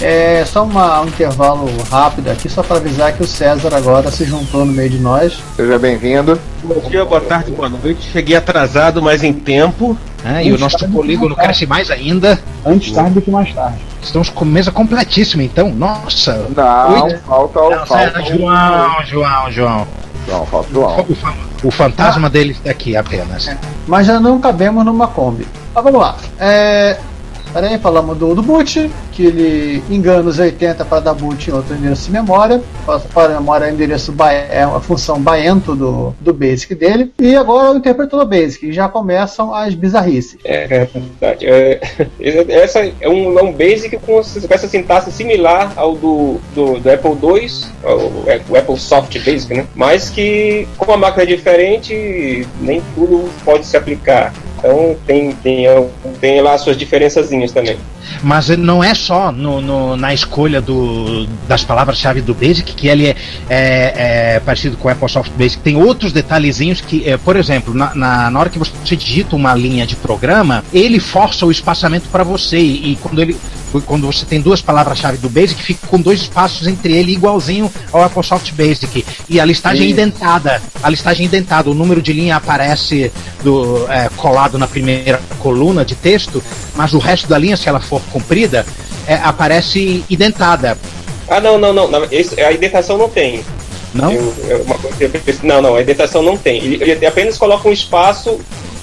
[0.00, 4.24] É só uma- um intervalo rápido aqui, só para avisar que o César agora se
[4.24, 5.34] juntou no meio de nós.
[5.56, 6.38] Seja bem-vindo.
[6.64, 8.08] Bom dia, boa tarde, boa noite.
[8.12, 9.96] Cheguei atrasado, mas em tempo.
[10.22, 10.44] né?
[10.44, 12.38] E o nosso polígono cresce mais ainda.
[12.64, 13.78] Antes tarde do que mais tarde.
[14.02, 15.70] Estamos com mesa completíssima, então.
[15.70, 16.46] Nossa!
[16.54, 17.20] Não, Oito.
[17.26, 17.70] falta o.
[17.70, 19.86] Não, falta o- João, João, João.
[20.28, 21.06] João, falta o João.
[21.08, 23.48] O, fa- o fantasma dele aqui apenas.
[23.86, 25.46] Mas já não cabemos numa Kombi.
[25.74, 26.16] Mas vamos lá.
[26.38, 26.98] É,
[27.52, 31.74] Peraí, falamos do, do boot, que ele engana os 80 para dar boot em outro
[31.74, 32.62] endereço de memória.
[32.86, 36.74] Passa Para a memória é o endereço ba- é a função baento do, do basic
[36.74, 37.12] dele.
[37.20, 38.66] E agora o interpretou do basic.
[38.66, 40.38] E já começam as bizarrices.
[40.44, 41.46] É, é verdade.
[41.46, 41.80] É,
[42.62, 47.12] essa é um, é um basic com, essa sintaxe similar ao do, do, do Apple
[47.22, 47.50] II,
[47.84, 49.66] o, o Apple Soft Basic, né?
[49.74, 54.32] Mas que, como a máquina é diferente, nem tudo pode se aplicar.
[54.62, 55.66] Então tem, tem,
[56.20, 57.76] tem lá suas diferençazinhas também.
[58.22, 63.08] Mas não é só no, no- na escolha do, das palavras-chave do Basic que ele
[63.08, 63.16] é,
[63.48, 65.60] é- é parecido com o Apple Soft Basic.
[65.62, 69.52] Tem outros detalhezinhos que, é, por exemplo, na, na, na hora que você digita uma
[69.54, 72.58] linha de programa, ele força o espaçamento para você.
[72.58, 73.36] E, e quando ele.
[73.80, 78.02] Quando você tem duas palavras-chave do Basic, fica com dois espaços entre ele, igualzinho ao
[78.04, 79.04] Apple Soft Basic.
[79.28, 79.92] E a listagem é Isso.
[79.92, 80.60] indentada.
[80.82, 81.70] A listagem indentada.
[81.70, 83.10] O número de linha aparece
[83.42, 86.42] do, é, colado na primeira coluna de texto,
[86.74, 88.66] mas o resto da linha, se ela for comprida,
[89.06, 90.76] é, aparece identada.
[91.28, 92.04] Ah, não, não, não.
[92.10, 93.42] esse- a indentação não tem.
[93.94, 94.10] Não?
[94.12, 94.66] Eu- eu-
[95.00, 95.10] eu
[95.42, 96.58] não, não, a indentação não tem.
[96.62, 98.38] Ele, ele apenas coloca um espaço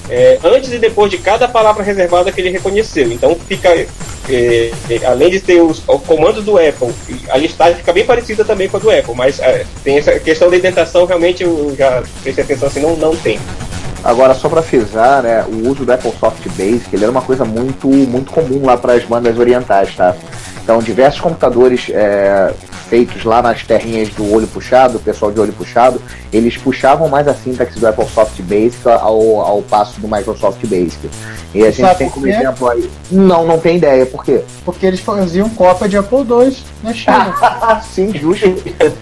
[0.10, 3.12] é, antes e depois de cada palavra reservada que ele reconheceu.
[3.12, 3.70] Então fica.
[3.70, 3.88] é,
[4.30, 6.94] é, além de ter os, o comando do Apple,
[7.30, 10.50] a listagem fica bem parecida também com a do Apple, mas é, tem essa questão
[10.50, 13.40] da indentação, realmente eu já prestei atenção assim, não, não tem.
[14.04, 17.44] Agora, só para frisar, né, o uso do Apple Soft Basic ele era uma coisa
[17.44, 20.16] muito, muito comum lá para as bandas orientais, tá?
[20.70, 22.54] Então, diversos computadores é,
[22.90, 26.00] feitos lá nas terrinhas do olho puxado, o pessoal de olho puxado,
[26.32, 31.10] eles puxavam mais a sintaxe do Apple Soft Basic ao, ao passo do Microsoft Basic.
[31.56, 32.34] E a gente Sabe tem como quê?
[32.34, 32.88] exemplo aí.
[33.10, 34.44] Não, não tem ideia, por quê?
[34.64, 37.34] Porque eles faziam cópia de Apple II na China.
[37.82, 38.46] Sim, justo.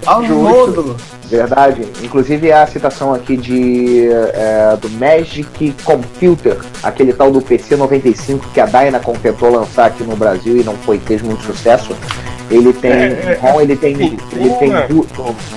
[0.05, 0.35] Ao Justo.
[0.41, 0.95] módulo.
[1.29, 1.85] Verdade.
[2.01, 8.61] Inclusive a citação aqui de é, do Magic Computer, aquele tal do PC 95 que
[8.61, 11.95] a Dynacon tentou lançar aqui no Brasil e não foi fez muito sucesso.
[12.49, 14.17] Ele tem, É, é, bom, ele tem, ele
[14.57, 15.05] tem uma- du-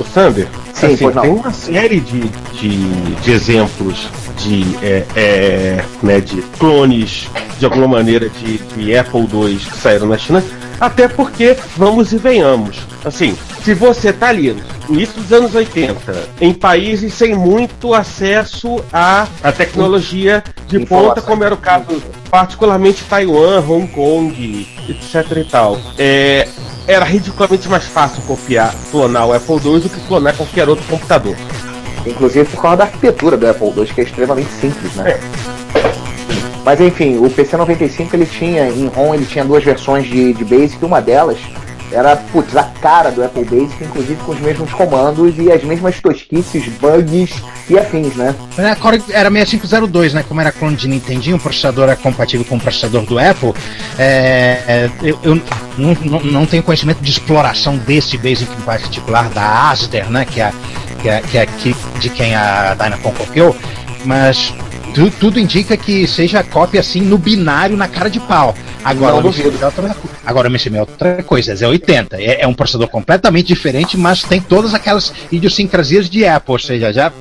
[0.00, 1.22] O Sander, Sim, assim, pois não.
[1.22, 7.28] tem uma série de, de, de exemplos de, é, é, né, de clones,
[7.60, 10.42] de alguma maneira, de, de Apple II que saíram na China,
[10.80, 14.52] até porque, vamos e venhamos, assim, se você tá ali
[14.88, 16.00] no início dos anos 80,
[16.40, 21.08] em países sem muito acesso à, à tecnologia de Informação.
[21.14, 26.48] ponta, como era o caso particularmente Taiwan, Hong Kong, etc e tal, é,
[26.86, 31.36] era ridiculamente mais fácil copiar, clonar o Apple II do que clonar qualquer outro computador.
[32.06, 35.10] inclusive por causa da arquitetura do Apple II, que é extremamente simples, né?
[35.10, 36.19] É.
[36.64, 40.44] Mas enfim, o PC 95 ele tinha, em ROM ele tinha duas versões de, de
[40.44, 41.38] Basic, uma delas
[41.92, 45.98] era, putz, a cara do Apple Basic, inclusive com os mesmos comandos e as mesmas
[46.00, 47.32] tosquices, bugs
[47.68, 48.32] e afins, né?
[48.56, 50.24] Era Core- Era 6502, né?
[50.28, 53.52] Como era clone de Nintendinho, o processador era compatível com o processador do Apple.
[53.98, 55.34] É, é, eu eu
[55.76, 60.24] não, não, não tenho conhecimento de exploração desse Basic em particular, da Asder, né?
[60.24, 60.52] Que é,
[61.02, 63.56] que é, que é que- de quem a Dynacon copiou,
[64.04, 64.54] mas
[64.94, 68.54] tu- tudo indica que seja cópia assim no binário, na cara de pau.
[68.82, 72.16] Agora, Não o MCM é outra, agora o MCM é outra coisa, é 80.
[72.20, 76.90] É, é um processador completamente diferente, mas tem todas aquelas idiosincrasias de Apple, ou seja,
[76.92, 77.12] já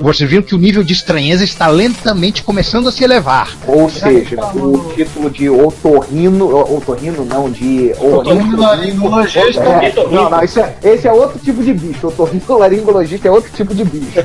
[0.00, 3.48] você viu que o nível de estranheza está lentamente começando a se elevar.
[3.66, 9.62] Ou seja, o título de otorrino, o- otorrino não, de Otorrinolaringologista.
[9.62, 12.08] É, não, não, isso é- esse é outro tipo de bicho.
[12.08, 14.18] Otorrinolaringologista é outro tipo de bicho.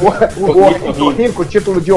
[0.00, 1.92] O, o, o ornitorrinco, o título de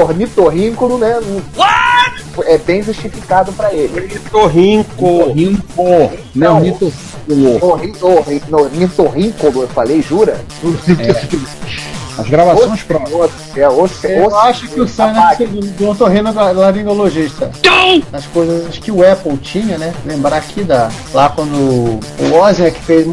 [0.50, 1.18] ornitorrínculo, né?
[1.20, 3.92] não- É bem justificado pra ele.
[4.32, 5.06] Ornitorrinco.
[5.06, 6.18] Ornitorrinco.
[6.34, 6.60] Não, Não.
[6.60, 6.92] Nito.
[7.60, 10.40] Orni- orni- no- Ornitorrínculo, eu falei, jura?
[12.18, 13.30] As gravações próximas.
[14.04, 17.50] É, Eu acho que o Sam ser do, do otorrinolaringologista.
[18.12, 19.92] As coisas que o Apple tinha, né?
[20.04, 20.90] Lembrar aqui da.
[21.12, 22.00] Lá quando o
[22.32, 23.08] Wozniak fez.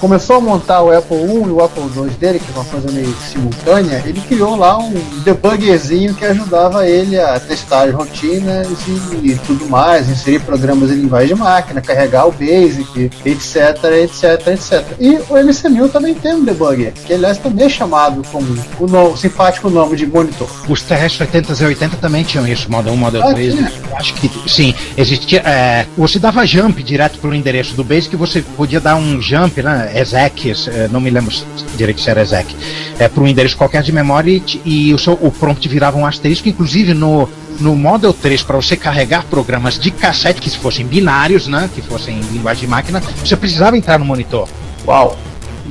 [0.00, 2.90] Começou a montar o Apple I e o Apple II dele, que é uma coisa
[2.90, 9.30] meio simultânea, ele criou lá um debuggerzinho que ajudava ele a testar as rotinas e,
[9.30, 14.84] e tudo mais, inserir programas em linguagem de máquina, carregar o Basic, etc, etc, etc.
[14.98, 18.37] E o MC1000 também tem um debugger, que aliás também é chamado como
[18.78, 20.48] o, no- o simpático nome de monitor.
[20.68, 23.54] Os terrestres 80 e 80 também tinham isso, Model 1, Model Ah, 3.
[23.54, 23.72] tinha?
[23.90, 25.40] eu Acho que sim, existia.
[25.44, 29.62] é, você dava jump direto para o endereço do Basic, você podia dar um jump,
[29.62, 29.92] né?
[29.94, 31.34] Exec, é, não me lembro
[31.76, 32.54] direito se era exec,
[32.98, 36.06] é, para um endereço qualquer de memória e, e o, seu, o prompt virava um
[36.06, 37.28] asterisco, inclusive no,
[37.60, 41.68] no Model 3, para você carregar programas de cassete que fossem binários, né?
[41.74, 44.48] Que fossem em linguagem de máquina, você precisava entrar no monitor.
[44.86, 45.16] Uau.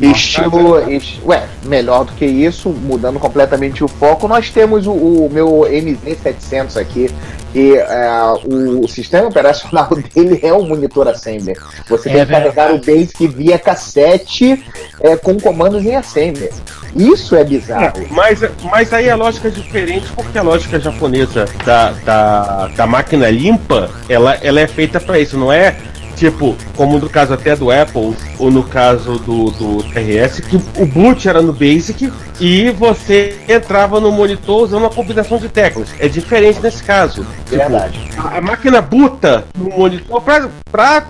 [0.02, 5.30] Estilo, est- ué, melhor do que isso, mudando completamente o foco, nós temos o, o
[5.32, 7.10] meu MZ700 aqui,
[7.54, 8.10] que é,
[8.46, 11.58] o sistema operacional dele é um monitor assembler.
[11.90, 12.56] Você É tem que verdade.
[12.56, 14.64] carregar o Basic via cassete
[15.02, 16.52] é, com comandos em assembler.
[16.96, 17.94] Isso é bizarro.
[18.12, 18.40] Mas,
[18.72, 23.90] mas aí a lógica é diferente porque a lógica japonesa da, da, da máquina limpa,
[24.10, 25.76] ela, ela é feita para isso, não é
[26.18, 30.86] tipo, como no caso até do Apple, ou no caso do, do TRS, que o
[30.86, 35.90] boot era no Basic e você entrava no monitor usando uma combinação de teclas.
[36.00, 37.26] É diferente nesse caso.
[37.46, 38.10] Tipo, Verdade.
[38.18, 41.04] a, a máquina buta no monitor pra, pra.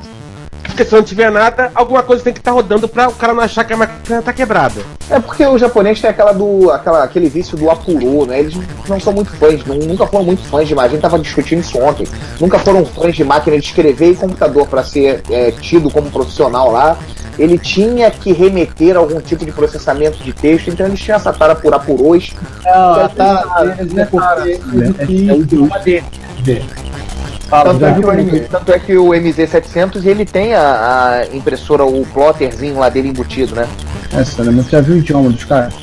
[0.78, 3.42] Porque se não tiver nada, alguma coisa tem que estar rodando pra o cara não
[3.42, 4.80] achar que a máquina tá quebrada.
[5.10, 8.42] É porque o japonês tem aquela do, aquela, aquele vício do apurô, né?
[8.42, 8.54] Eles
[8.88, 10.92] não são muito fãs, não- nunca foram muito fãs de máquina.
[10.92, 12.06] A gente tava discutindo isso ontem.
[12.40, 16.72] Nunca foram fãs de máquina de escrever e computador para ser é, tido como profissional
[16.72, 16.96] lá.
[17.40, 21.34] Ele tinha que remeter a algum tipo de processamento de texto, então eles tinham essa
[21.34, 22.36] tara por apurôs.
[22.64, 24.52] Não, É a tara deles é porque
[25.00, 25.68] é difícil.
[27.50, 28.30] Fala, Tanto é, que o, Jack.
[28.36, 33.08] M- tanto é que o MZ700 ele tem a, a impressora, o plotterzinho lá dele
[33.10, 33.68] embutido, né?
[34.14, 34.52] Essa, né?
[34.54, 35.74] Mas você já viu o idioma dos caras?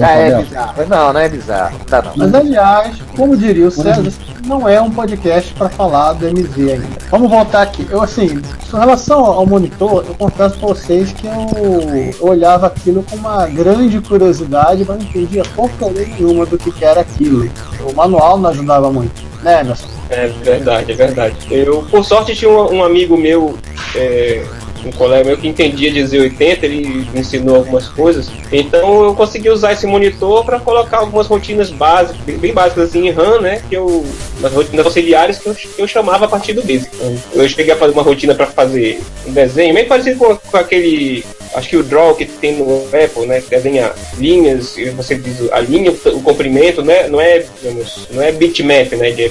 [0.00, 0.48] Ah, é alfabetos?
[0.48, 0.86] bizarro.
[0.88, 1.78] Não, não é bizarro.
[1.86, 2.12] Tá, não.
[2.16, 4.12] Mas aliás, como diria o César,
[4.46, 6.88] não é um podcast para falar do MZ ainda.
[7.10, 7.86] Vamos voltar aqui.
[7.90, 13.16] Eu assim, com relação ao monitor, eu confesso para vocês que eu, olhava aquilo com
[13.16, 17.50] uma grande curiosidade, mas não entendia porcaria nenhuma do que, que era aquilo.
[17.80, 19.88] O manual não ajudava muito, né, Emerson?
[20.10, 21.36] É verdade, é verdade.
[21.50, 23.58] Eu, por sorte, tinha um, um amigo meu,
[23.94, 24.44] é,
[24.84, 28.28] um colega meu que entendia de Z80, ele me ensinou algumas coisas.
[28.52, 33.10] Então eu consegui usar esse monitor para colocar algumas rotinas básicas, bem, básicas assim, em
[33.10, 33.62] RAM, né?
[33.68, 34.04] Que eu,
[34.38, 36.88] umas rotinas auxiliares que eu, que eu chamava a partir do Basic.
[36.94, 40.56] Então, eu cheguei a fazer uma rotina para fazer um desenho, meio parecido com, com
[40.56, 41.24] aquele.
[41.54, 43.40] Acho que o draw que tem no Apple, né?
[43.40, 47.08] Que desenha linhas, e você diz a linha, o comprimento, né?
[47.08, 49.10] Não é, digamos, não é bitmap, né?
[49.12, 49.30] De,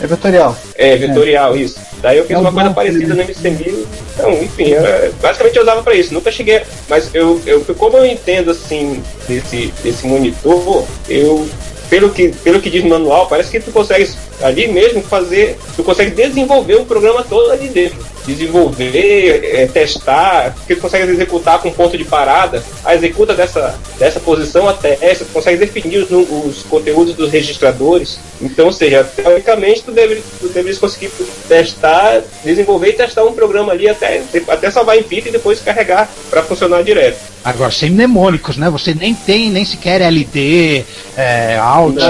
[0.00, 0.56] É vetorial.
[0.74, 1.78] é, vetorial, isso.
[2.00, 3.84] Daí eu fiz É uma coisa bom, parecida no MC1000.
[4.14, 4.74] Então, enfim,
[5.20, 6.14] basicamente eu usava pra isso.
[6.14, 6.62] Nunca cheguei.
[6.88, 11.48] Mas eu, eu como eu entendo assim desse, desse monitor, eu.
[11.88, 14.08] Pelo que, pelo que diz no manual, parece que tu consegue
[14.42, 15.58] ali mesmo fazer.
[15.76, 17.98] Tu consegue desenvolver o programa todo ali dentro.
[18.26, 24.20] Desenvolver, é, testar, porque tu consegue executar com ponto de parada, a executa dessa, dessa
[24.20, 28.18] posição até essa, tu consegue definir os, os conteúdos dos registradores.
[28.40, 31.10] Então, ou seja, teoricamente tu, deve, tu deveria conseguir
[31.48, 36.08] testar, desenvolver e testar um programa ali até, até salvar em fita e depois carregar
[36.28, 37.18] para funcionar direto.
[37.42, 38.68] Agora, sem mnemônicos, né?
[38.68, 40.84] Você nem tem nem sequer LD,
[41.16, 41.96] é, Alt,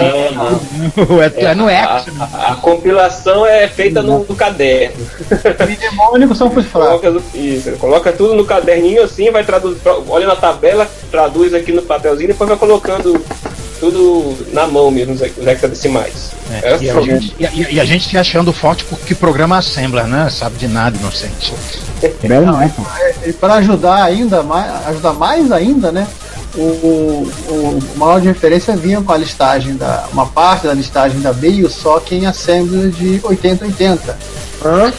[1.38, 2.06] é, é no a, X.
[2.20, 4.96] a- a compilação é feita no, no caderno.
[5.66, 6.50] Mnemônicos são.
[6.50, 11.82] Coloca, isso, coloca tudo no caderninho assim, vai traduzir, olha na tabela, traduz aqui no
[11.82, 13.22] papelzinho e depois vai colocando
[13.78, 16.32] tudo na mão mesmo, os hexadecimais.
[16.62, 19.56] É, É, e, a gente, e, a- e a gente se achando forte porque programa
[19.58, 20.28] Assembler, né?
[20.30, 21.54] Sabe de nada, inocente.
[22.22, 22.82] Belo não, pô.
[23.24, 26.06] E para ajudar ainda mais, ajudar mais ainda, né?
[26.54, 31.20] O, o, o manual de referência vinha com a listagem da uma parte da listagem
[31.20, 34.18] da BIO só que em assembly de 8080.
[34.64, 34.92] Hã?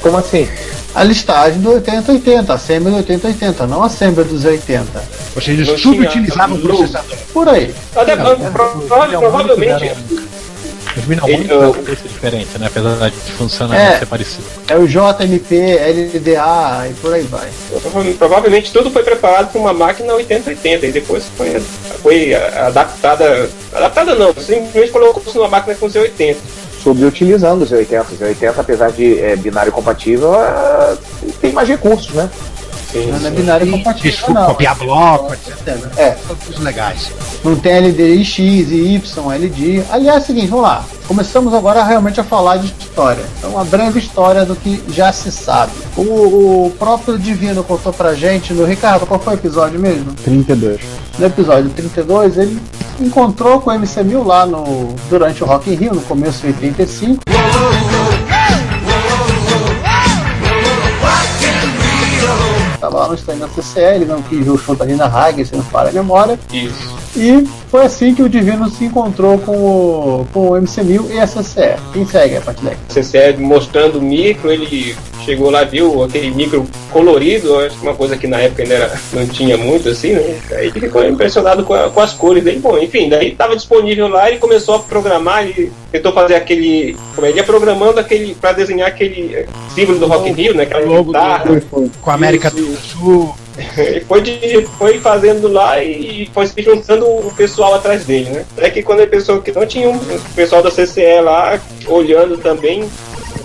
[0.00, 0.48] Como assim?
[0.94, 5.02] A listagem do 8080, assembly do 8080, não assembly dos 80.
[5.36, 7.16] Ou seja, Não subutilizavam o processador.
[7.32, 7.72] Por aí.
[7.94, 9.92] Até, prova- provavelmente,
[10.96, 12.66] Os mnemônicos Ele, é coisa diferente, né?
[12.66, 13.98] Apesar de funcionamento É.
[13.98, 14.44] ser parecido.
[14.68, 17.48] É o JMP, LDA e por aí vai.
[17.80, 21.60] prova- provavelmente tudo foi preparado para uma máquina 8080 e depois foi,
[22.02, 23.48] foi adaptada.
[23.72, 26.36] Adaptada não, simplesmente colocou-se numa máquina com Z80.
[26.82, 28.06] Subutilizando os 80.
[28.14, 30.96] Os 80, apesar de é, binário compatível, é,
[31.40, 32.28] tem mais recursos, né?
[32.92, 34.46] Sim, Não é binário compatível, não.
[34.46, 35.78] copiar bloco, etc.
[35.96, 36.16] É.
[36.26, 37.12] Todos legais.
[37.44, 39.82] Não tem LD X e Y, LD.
[39.90, 40.84] Aliás, é o seguinte, vamos lá.
[41.06, 43.24] Começamos agora realmente a falar de história.
[43.38, 45.72] Então, uma breve história do que já se sabe.
[45.96, 46.02] O,
[46.66, 50.12] o próprio Divino contou pra gente no Ricardo, qual foi o episódio mesmo?
[50.24, 50.80] 32.
[51.18, 52.60] No episódio 32, ele
[53.00, 57.22] encontrou com o MC1000 lá no, durante o Rock in Rio, no começo de 85.
[63.14, 65.92] Stand da CCL, não quis ver o show da Nina Hagen, se não falha a
[65.92, 66.38] memória.
[66.52, 67.00] Isso.
[67.16, 71.26] E foi assim que o Divino se encontrou com o, com o MC1000 e a
[71.26, 71.76] CCE.
[71.92, 72.78] Quem segue a Patilex?
[72.88, 74.96] CCE mostrando o micro, ele
[75.30, 79.00] chegou lá, viu aquele micro colorido, acho que uma coisa que na época ainda era,
[79.12, 80.40] não tinha muito assim, né?
[80.52, 82.58] Aí ele ficou impressionado com, a- com as cores dele.
[82.58, 86.96] Bom, enfim, daí estava disponível lá e começou a programar, ele tentou fazer aquele.
[87.14, 87.30] Como é?
[87.30, 88.34] Ele ia programando aquele.
[88.34, 90.64] para desenhar aquele eh, símbolo do Rock in Rio, né?
[90.64, 91.62] Aquela Logo do- guitarra.
[92.02, 93.34] Com a América Isso, do Sul.
[93.76, 98.44] Ele foi, de- foi fazendo lá e foi se juntando o pessoal atrás dele, né?
[98.58, 102.36] É que quando ele pensou que não tinha um o pessoal da CCE lá olhando
[102.38, 102.84] também,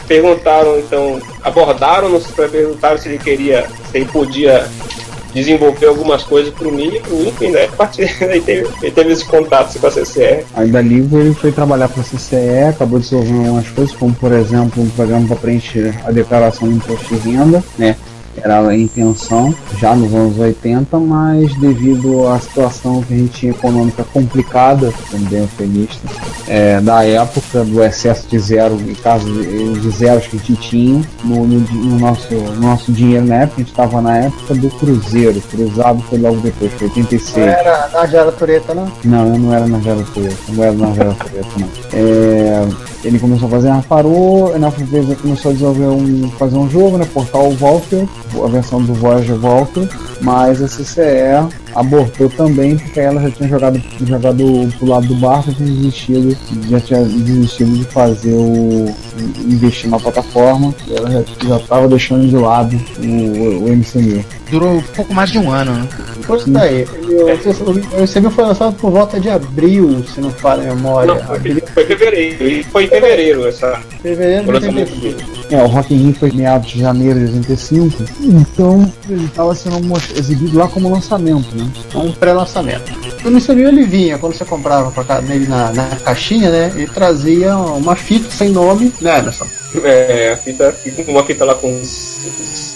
[0.08, 4.68] perguntaram então, abordaram-nos para perguntar se ele queria, se ele podia
[5.36, 7.66] desenvolver algumas coisas para o Mini, enfim, né?
[7.66, 10.46] A partir daí teve, ele teve esse contato com a CCE.
[10.54, 14.82] Aí dali ele foi trabalhar para a CCE, acabou desenvolvendo algumas coisas, como por exemplo
[14.82, 17.98] um programa para preencher a declaração de imposto de renda, né?
[18.38, 23.52] Era a intenção já nos anos 80, mas devido à situação que a gente tinha
[23.52, 24.94] econômica complicada,
[25.30, 26.08] bem eufemista,
[26.48, 30.56] é, da época, do excesso de zero e casos de de zeros que a gente
[30.56, 34.56] tinha no, no no nosso, no nosso dinheiro na época, a gente estava na época
[34.56, 37.46] do Cruzeiro, Cruzado foi logo depois, foi 86.
[37.46, 38.92] Não era na Jara Tureta, não?
[39.04, 41.70] Não, eu não era na Gera Toyota, não era na Gera Toyota, não.
[41.94, 42.68] É,
[43.04, 47.06] ele começou a fazer, ah, parou, na começou a desenvolver um, fazer um jogo, né,
[47.14, 48.08] portal Walker,
[48.44, 49.88] a versão do Voyager Walker,
[50.22, 55.52] mas a CCE abortou também, porque ela já tinha jogado, jogado pro lado do barco,
[55.52, 56.38] já tinha desistido,
[56.70, 58.96] já tinha desistido de fazer o,
[59.40, 64.24] investir na plataforma, e ela já estava deixando de lado o, o MC1000.
[64.50, 65.88] Durou pouco mais de um ano, né?
[66.26, 71.14] Pois daí, o MCB foi lançado por volta de abril, se não falha a memória.
[71.14, 72.48] Não, foi, foi em fevereiro.
[72.48, 73.80] E foi em fevereiro essa.
[74.02, 75.54] Fevereiro de o lançamento 85.
[75.54, 75.62] dele.
[75.62, 79.54] É, o Rock in Rio foi em meados de janeiro de 85, então ele estava
[79.56, 79.80] sendo
[80.16, 81.70] exibido lá como lançamento, né?
[81.96, 82.92] um pré-lançamento.
[83.24, 86.72] O MCB ele vinha, quando você comprava com a ca- nele na, na caixinha, né?
[86.76, 89.46] Ele trazia uma fita sem nome, né, Anderson?
[89.84, 90.74] É, a fita,
[91.08, 91.68] uma fita lá com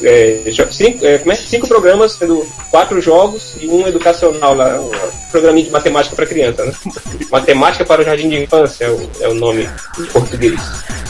[0.04, 0.42] é,
[0.72, 1.36] cinco, é, é?
[1.36, 4.92] cinco programas, sendo quatro jogos e um educacional lá, um
[5.32, 6.74] programinha de matemática para criança, né?
[7.32, 9.70] Matemática para o jardim de infância é o, é o nome
[10.00, 10.60] em português.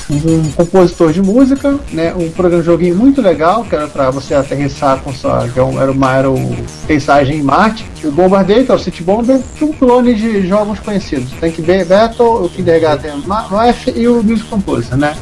[0.10, 2.14] um compositor de música, né?
[2.14, 5.48] Um programa joguinho muito legal, que era para você aterrissar com sua.
[5.48, 6.56] Que era um- uma era o
[6.88, 7.86] paisagem em Marte.
[8.04, 11.32] O Bombardeio, que é o City Bomber, é um clone de jogos conhecidos.
[11.40, 15.16] Tank Battle, o Kindergarten Math e o Music Composer, né?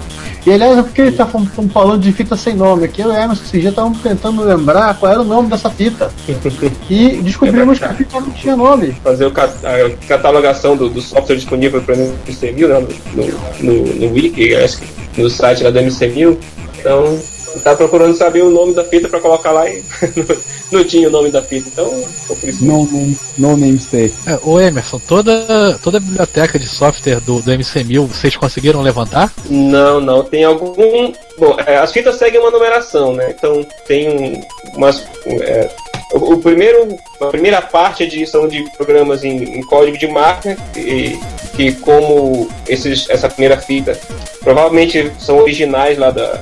[0.48, 3.12] E aliás, é porque ele tá fal- fal- falando de fita sem nome aqui, eu
[3.12, 6.10] e Emerson esse dia estavam tentando lembrar qual era o nome dessa fita.
[6.90, 8.94] E descobrimos que a fita não tinha nome.
[9.04, 13.26] Fazer o cat- a catalogação do, do software disponível para o MC1000 né, no,
[13.74, 16.38] no, no Wiki, acho que no site lá do MC1000.
[16.80, 17.20] Então,
[17.60, 19.84] tá procurando saber o nome da fita para colocar lá e
[20.16, 20.26] não,
[20.80, 21.70] não tinha o nome da fita.
[21.70, 22.64] Então, foi por isso.
[22.66, 24.14] No, name- no namespace.
[24.26, 29.32] É, ô Emerson, toda, toda a biblioteca de software do, do MC1000 vocês conseguiram levantar?
[29.50, 30.24] Não, não.
[30.24, 31.12] Tem algum.
[31.38, 33.34] Bom, é, as fitas seguem uma numeração, né?
[33.38, 34.42] Então tem um,
[34.76, 35.06] umas.
[35.26, 35.70] é,
[36.14, 36.88] o, o primeiro,
[37.22, 41.20] a primeira parte é de são de programas em, em código de marca e
[41.56, 44.00] que como esses, essa primeira fita
[44.42, 46.40] provavelmente são originais lá da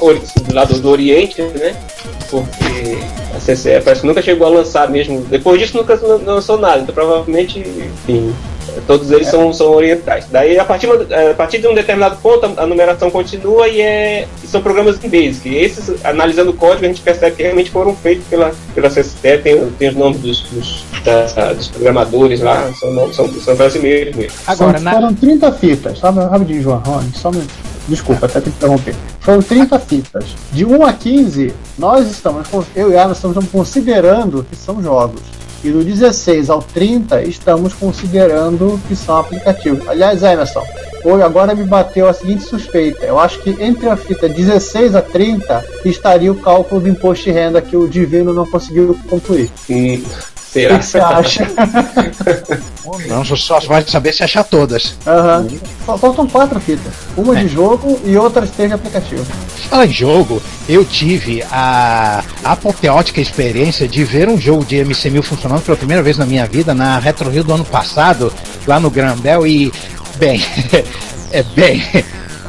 [0.00, 0.22] ori-
[0.52, 1.74] lá do, do Oriente, né?
[2.30, 2.98] Porque
[3.34, 5.20] a CCE parece que nunca chegou a lançar mesmo.
[5.22, 6.80] Depois disso nunca lan- lançou nada.
[6.80, 8.34] Então provavelmente, enfim,
[8.86, 10.26] todos eles são, são orientais.
[10.30, 14.46] Daí a partir, a partir de um determinado ponto a, numeração continua e, é, e
[14.46, 15.46] são programas em Basic.
[15.48, 19.38] E esses, analisando o código, a gente percebe que realmente foram feitos pela, pela CCE,
[19.42, 24.38] tem, tem os nomes dos, dos, da- dos programadores lá, são, são, são brasileiros mesmo.
[24.46, 26.20] Agora, São- na- Foram 30 fitas, sabe?
[26.20, 27.71] Rapidinho, João, Rony, só um minuto.
[27.88, 28.94] Desculpa, até te interromper.
[29.20, 30.24] Foram 30 fitas.
[30.52, 35.20] De 1 a 15, nós estamos, eu e a Ana estamos considerando que são jogos.
[35.64, 39.86] E do 16 ao 30, estamos considerando que são aplicativos.
[39.88, 40.64] Aliás, Emerson,
[41.04, 43.06] hoje agora me bateu a seguinte suspeita.
[43.06, 47.30] Eu acho que entre a fita 16 a 30 estaria o cálculo do imposto de
[47.30, 49.50] renda que o Divino não conseguiu concluir.
[50.52, 50.78] O será?
[50.78, 51.48] que você acha?
[53.08, 54.94] Não, só vai saber se achar todas.
[55.06, 55.46] Aham.
[55.86, 56.92] Fal- Faltam quatro fitas.
[57.16, 59.24] Uma de jogo e outras três de aplicativo.
[59.70, 65.62] Fala em jogo, eu tive a apoteótica experiência de ver um jogo de MC1000 funcionando
[65.62, 68.32] pela primeira vez na minha vida na Retro Rio do ano passado,
[68.66, 69.72] lá no Grandel, e,
[70.16, 70.42] bem,
[71.32, 71.82] é bem,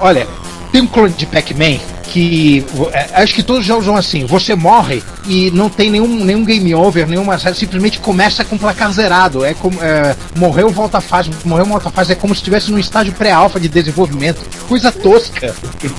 [0.01, 0.27] olha,
[0.73, 4.55] tem um clone de Pac-Man que, é, acho que todos os jogos são assim, você
[4.55, 9.53] morre e não tem nenhum, nenhum game over, nenhuma, simplesmente começa com placar zerado, é
[9.53, 12.77] como, é, morreu, volta a fase, morreu, volta a fase, é como se estivesse num
[12.77, 15.55] estágio pré-alfa de desenvolvimento, coisa tosca.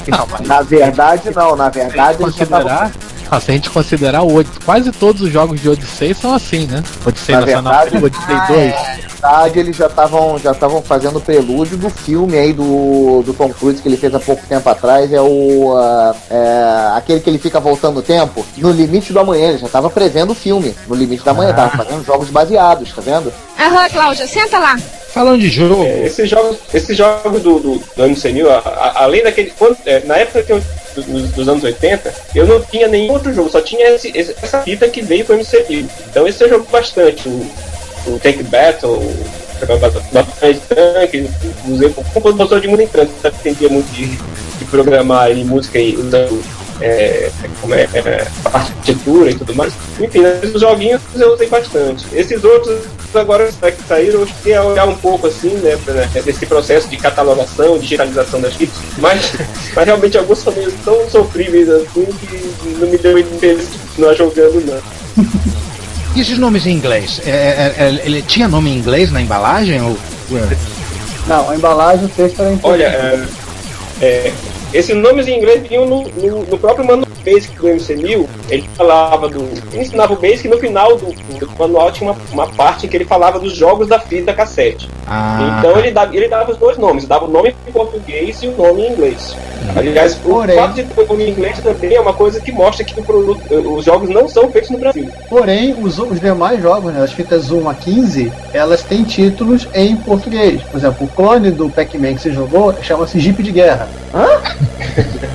[0.09, 1.57] Não, mas Na verdade, não.
[1.57, 2.93] Na verdade, eles só tavam- considerar
[3.31, 6.83] Ah, se a gente considerar o quase todos os jogos de Odyssey são assim, né?
[7.07, 8.75] Odyssey Na Nacional, verdade, Odyssey na 2.
[8.75, 13.49] verdade, eles já estavam já estavam fazendo o prelúdio do filme aí do, do Tom
[13.53, 15.13] Cruise que ele fez há pouco tempo atrás.
[15.13, 15.75] É o.
[15.77, 18.45] ah, é, aquele que ele fica voltando o tempo.
[18.59, 19.49] No limite do amanhã.
[19.49, 20.75] Ele já estava prevendo o filme.
[20.87, 21.53] No limite da manhã.
[21.53, 23.33] Tava fazendo jogos baseados, tá vendo?
[23.59, 24.77] Aham, Cláudia, senta lá.
[25.15, 25.85] Falando de jogo.
[25.85, 29.53] Esses jogos, esses jogos do, do, do MCNU, a- a- além daquele.
[29.57, 30.61] quando- é, na época que eu,
[30.97, 34.61] dos, dos anos 80, eu não tinha nenhum outro jogo, só tinha esse- esse- essa
[34.63, 35.89] fita que veio pro MCNU.
[36.11, 37.29] Então esse eu jogo bastante.
[37.29, 37.47] O,
[38.09, 39.25] o Tank Battle, o
[40.13, 40.55] Batalha
[41.07, 41.31] de
[41.69, 45.95] usei como compositor de música em trânsito, entendia muito de, de programar e música e
[45.97, 46.43] usando
[46.81, 49.73] é, como é, é, partitura e tudo mais.
[50.01, 52.05] Enfim, esses joguinhos eu usei bastante.
[52.13, 52.81] Esses outros
[53.17, 56.97] agora que saíram, eu cheguei a olhar um pouco assim, né, né, desse processo de
[56.97, 59.33] catalogação, digitalização das fitas, mas,
[59.75, 64.15] mas realmente alguns são meio tão sofríveis assim que não me deu interesse de continuar
[64.15, 65.25] jogando, não.
[66.15, 67.21] E esses nomes em inglês?
[67.27, 69.83] É, é, é, ele tinha nome em inglês na embalagem?
[69.83, 69.99] Ou...
[71.27, 73.27] Não, a embalagem, o texto era em Olha, é,
[74.01, 74.33] é,
[74.73, 78.27] esses nomes em inglês vinham no, no, no próprio manual Basic do MC1000.
[78.51, 79.49] Ele falava do.
[79.77, 81.07] Ensinava o Basic e no final do,
[81.39, 84.89] do manual tinha uma, uma parte em que ele falava dos jogos da fita cassete.
[85.07, 88.49] Ah, Então ele dava, ele dava os dois nomes, dava o nome em português e
[88.49, 89.37] o nome em inglês.
[89.77, 92.53] Aliás, o Porém- fato de ter o nome em inglês também é uma coisa que
[92.53, 95.09] mostra que o produto, os jogos não são feitos no Brasil.
[95.29, 99.97] Porém, os, os demais jogos, né, as fitas 1 a 15, elas têm títulos em
[99.97, 100.63] português.
[100.65, 103.89] Por exemplo, o clone do Pac-Man que você jogou chama-se Jeep de Guerra.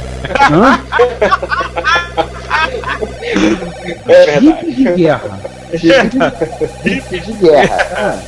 [4.07, 4.45] É verdade.
[4.45, 5.39] Jeep de guerra.
[5.73, 8.19] Jeep de Guerra.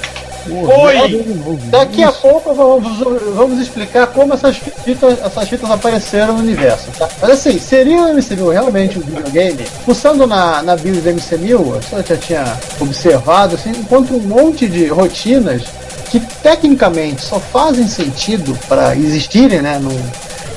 [0.50, 1.24] Oi!
[1.70, 2.98] Daqui a pouco vamos,
[3.36, 6.88] vamos explicar como essas fitas, essas fitas apareceram no universo.
[6.98, 7.08] Tá?
[7.22, 9.66] Mas assim, seria o MC1000 realmente um videogame?
[9.86, 12.44] Pulsando na, na build do MC1000, eu já tinha
[12.80, 15.62] observado, assim, encontro um monte de rotinas
[16.10, 19.80] que tecnicamente só fazem sentido para existirem, né?
[19.80, 20.02] num-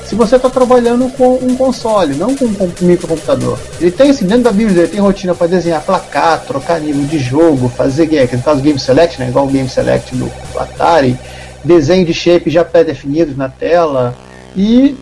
[0.06, 3.58] se você está trabalhando com um console, não com um microcomputador.
[3.80, 7.18] Ele tem assim, dentro da BIOS dele tem rotina para desenhar placar, trocar nível de
[7.18, 11.18] jogo, fazer game, que no caso Game Select, né, igual o Game Select do, Atari,
[11.64, 14.14] desenho de shape já pré-definidos na tela
[14.54, 14.96] e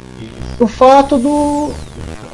[0.58, 1.72] o fato do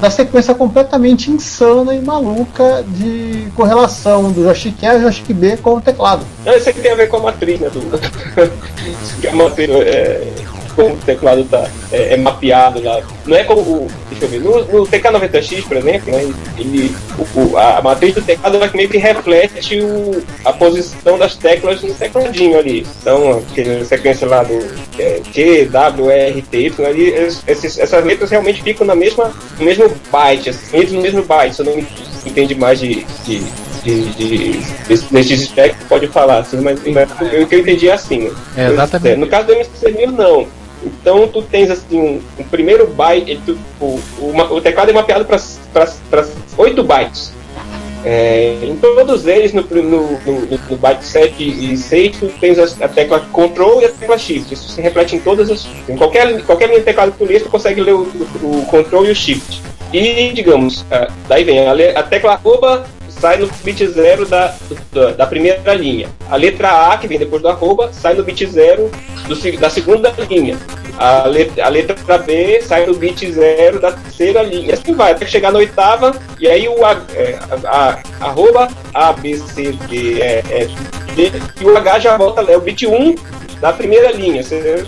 [0.00, 5.74] da sequência completamente insana e maluca de correlação do joystick A e joystick B com
[5.74, 6.24] o teclado.
[6.44, 7.68] Não, isso aqui tem a ver com a matriz, né?
[7.68, 7.80] Do...
[9.28, 10.32] a matriz é.
[10.78, 13.00] Como o teclado tá, é, é mapeado lá.
[13.26, 13.88] Não é como o.
[14.10, 14.40] Deixa eu ver.
[14.40, 16.94] No, no TK90X, por exemplo, né, ele,
[17.34, 21.92] o- a matriz do teclado ela meio que reflete o, a posição das teclas no
[21.92, 22.86] tecladinho ali.
[23.02, 24.54] Então, aquela sequência lá do
[25.00, 29.32] é, Q, W, R, T, Y, ali, es- esses- essas letras realmente ficam na mesma,
[29.58, 31.86] no mesmo byte, assim, entram no mesmo byte, se eu não me
[32.24, 33.42] entende mais de, de,
[33.82, 34.52] de, de,
[34.88, 37.10] desse- desses espectros, pode falar, assim, mas, mas
[37.42, 38.18] o que eu entendi é assim.
[38.28, 38.30] né?
[38.56, 39.16] É, exatamente.
[39.16, 40.46] No caso do MC1000, não.
[40.84, 44.92] Então tu tens assim um, um primeiro byte, tu- o, o, ma- o teclado é
[44.92, 45.38] mapeado para
[46.56, 47.32] 8 bytes.
[48.04, 52.84] É, em todos eles, no, no, no, no- byte 7 e 6, tu tens a,
[52.84, 54.54] a tecla Ctrl e a tecla Shift.
[54.54, 55.66] Isso se reflete em todas as.
[55.88, 58.02] Em qualquer, qualquer linha de teclado que tu lês, tu consegue ler o,
[58.42, 59.60] o, o Ctrl e o Shift.
[59.92, 62.86] E, digamos, ah, daí vem a, a tecla arroba
[63.20, 64.54] sai no bit zero da,
[64.92, 66.08] da, primeira linha.
[66.30, 68.90] A letra A, que vem depois do arroba, sai no bit zero
[69.26, 70.56] do, da segunda linha.
[70.98, 74.74] A letra, a letra B sai no bit zero da terceira linha.
[74.74, 79.12] Assim vai, até chegar na oitava, e aí o A, é, a, a- arroba A,
[79.12, 80.74] B, C, D, E, F,
[81.14, 83.14] G, e o H já volta, é o bit 1
[83.60, 84.42] da primeira linha.
[84.42, 84.84] Você,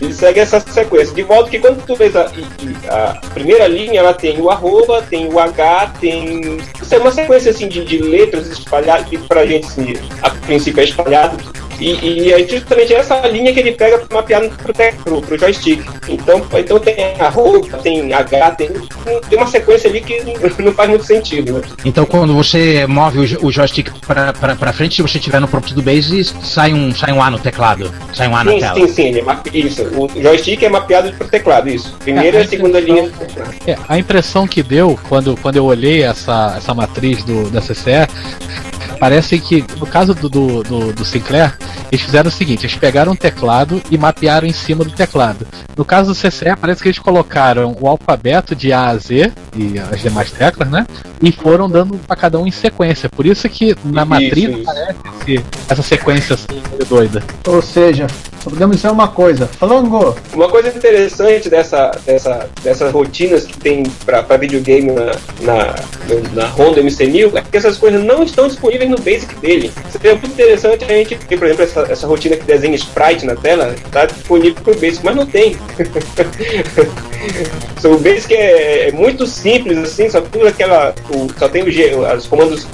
[0.00, 1.14] ele segue essa sequência.
[1.14, 2.30] De modo que quando tu vês a,
[2.88, 6.58] a primeira linha, ela tem o arroba, tem o H, tem.
[6.80, 10.80] Isso é uma sequência assim de, de letras espalhadas, que pra gente assim, a princípio
[10.80, 11.65] é espalhado.
[11.80, 15.84] E, e é justamente essa linha que ele pega para mapear pro, pro, pro joystick.
[16.08, 18.68] Então, então tem arroba, tem H, tem,
[19.28, 20.22] tem uma sequência ali que
[20.62, 21.54] não faz muito sentido.
[21.54, 21.62] Né?
[21.84, 25.48] Então quando você move o, o joystick pra, pra, pra frente, se você estiver no
[25.48, 27.92] prompt do base, sai um, sai um A no teclado.
[28.12, 28.74] Sai um A na Sim, tela.
[28.74, 29.50] sim, sim, ele é mape...
[29.52, 29.82] isso.
[29.82, 31.94] O joystick é mapeado pro teclado, isso.
[31.98, 33.10] Primeira É, e a segunda linha.
[33.66, 38.06] É, a impressão que deu quando, quando eu olhei essa, essa matriz do, da CCE
[38.96, 41.56] parece que no caso do, do, do, do Sinclair
[41.90, 45.46] Eles fizeram o seguinte: eles pegaram um teclado e mapearam em cima do teclado.
[45.76, 49.78] No caso do CCE, parece que eles colocaram o alfabeto de A a Z e
[49.78, 50.86] as demais teclas, né?
[51.22, 53.08] E foram dando para cada um em sequência.
[53.08, 54.62] Por isso que na Isso, matriz isso.
[54.64, 54.94] parece
[55.30, 57.22] esse- essa sequência assim, doida.
[57.46, 58.06] Ou seja,
[58.42, 59.46] só podemos dizer uma coisa.
[59.46, 65.06] Flango, Uma coisa interessante dessa, dessa, dessas rotinas que tem pra, pra videogame na,
[65.40, 65.74] na,
[66.34, 69.72] na Honda MC1000 é que essas coisas não estão disponíveis no Basic dele.
[69.90, 73.34] Seria muito interessante a gente ter, por exemplo, essa, essa rotina que desenha sprite na
[73.34, 75.56] tela, tá disponível pro Basic, mas não tem.
[77.80, 80.94] So, o Basic é, é muito simples, assim, só tudo aquela.
[81.10, 82.66] O, só tem o G, os comandos,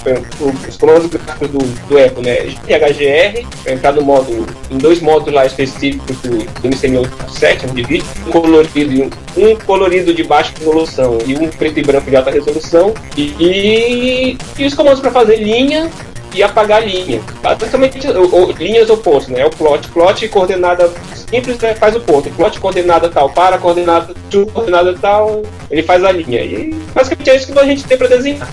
[0.67, 2.35] os comandos gráficos do, do Apple, né?
[2.67, 8.05] GHGR, pra entrar no modo, em dois modos lá específicos do, do MC7, de vídeo,
[8.27, 12.31] um colorido, um, um colorido de baixa resolução e um preto e branco de alta
[12.31, 15.91] resolução, e, e, e os comandos para fazer linha
[16.33, 17.21] e apagar linha.
[17.41, 19.41] Basicamente, ou, ou, linhas ou pontos, né?
[19.41, 19.87] É o plot.
[19.89, 22.29] Plot coordenada simples né, faz o ponto.
[22.31, 26.41] Plot coordenada tal para, coordenada to, coordenada tal, ele faz a linha.
[26.41, 28.47] E basicamente é isso que a gente tem para desenhar.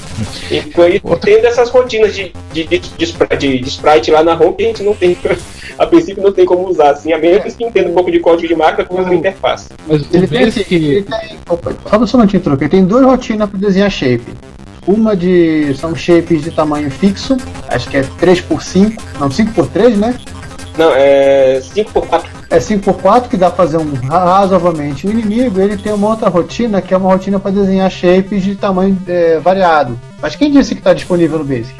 [0.50, 4.22] E com isso, tem dessas rotinas de, de, de, de, spri- de- de sprite lá
[4.22, 5.16] na home que a gente não tem.
[5.78, 8.46] A princípio não tem como usar assim, a menos que entenda um pouco de código
[8.46, 9.70] de máquina com a interface.
[9.88, 10.74] Mas ele o tem, assim, Basic.
[10.74, 11.38] ele tem.
[11.48, 12.64] Opa, só só um minutinho, troca.
[12.64, 14.26] Ele tem duas rotinas para desenhar shape.
[14.86, 15.74] Uma de.
[15.74, 17.36] são shapes de tamanho fixo,
[17.68, 20.14] acho que é 3x5, não, 5x3, né?
[20.78, 22.24] Não, é 5x4.
[22.48, 25.60] É 5x4 que dá pra fazer um razoavelmente o inimigo.
[25.60, 29.38] Ele tem uma outra rotina que é uma rotina para desenhar shapes de tamanho é,
[29.38, 30.00] variado.
[30.20, 31.74] Mas quem disse que está disponível no Basic?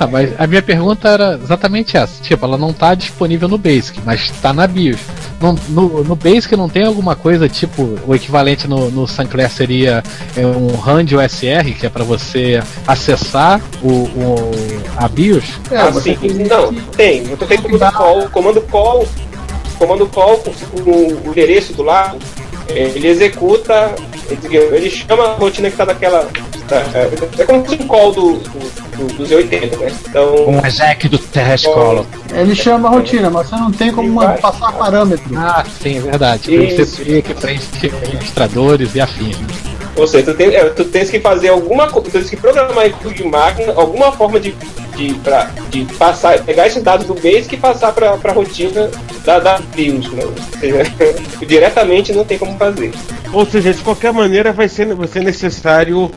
[0.00, 2.22] Ah, mas a minha pergunta era exatamente essa.
[2.22, 5.00] Tipo, ela não tá disponível no Basic, mas tá na BIOS.
[5.40, 10.02] No, no, no Basic não tem alguma coisa tipo, o equivalente no, no Sinclair seria
[10.36, 14.50] é, um RAND USR, que é para você acessar o, o-
[14.96, 15.44] a BIOS?
[15.70, 16.16] É, Ah, sim.
[16.16, 17.22] tem- Não, tem.
[17.22, 19.08] Você tem comando call, comando call,
[19.78, 22.18] comando call com, com o endereço do lado,
[22.68, 23.94] ele executa,
[24.30, 26.28] ele, ele chama a rotina que tá naquela.
[26.68, 29.92] tá, é, é como um call do, do, do, do Z80, né?
[30.08, 30.48] Então.
[30.48, 32.06] Um exec do Terrescolo.
[32.32, 34.38] Ele chama a rotina, mas você não tem como Vai.
[34.38, 35.26] passar parâmetro.
[35.36, 36.42] Ah, sim, é verdade.
[36.44, 36.96] Tem Isso.
[36.96, 39.38] CP que preenche registradores e afins.
[39.98, 42.86] Ou seja, tu, tem, é, tu tens que fazer alguma coisa, tu tens que programar
[42.86, 44.54] em código de máquina, alguma forma de,
[44.96, 48.88] de, pra, de passar, pegar esses dados do Basic e passar para a rotina
[49.24, 50.10] da, da BIOS.
[50.12, 50.22] Né?
[50.24, 50.82] Ou seja,
[51.46, 52.92] diretamente não tem como fazer.
[53.32, 56.10] Ou seja, de qualquer maneira vai ser, vai ser necessário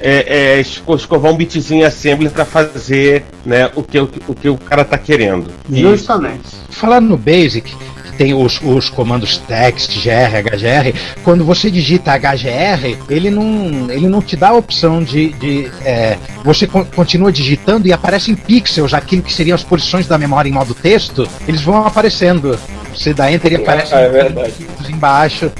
[0.00, 4.48] é, é, esco- escovar um bitzinho assembly para fazer né, o, que, o, o que
[4.48, 5.50] o cara tá querendo.
[5.68, 6.48] E- Justamente.
[6.70, 7.74] Falando no Basic,
[8.14, 14.22] tem os, os comandos text, gr, hgr, quando você digita hgr, ele não, ele não
[14.22, 15.32] te dá a opção de.
[15.34, 20.06] de, é, você con- continua digitando e aparece em pixels aquilo que seriam as posições
[20.06, 22.58] da memória em modo texto, eles vão aparecendo.
[22.94, 24.52] Você dá enter e aparece Ah, é verdade.
[24.52, 25.50] pixels embaixo.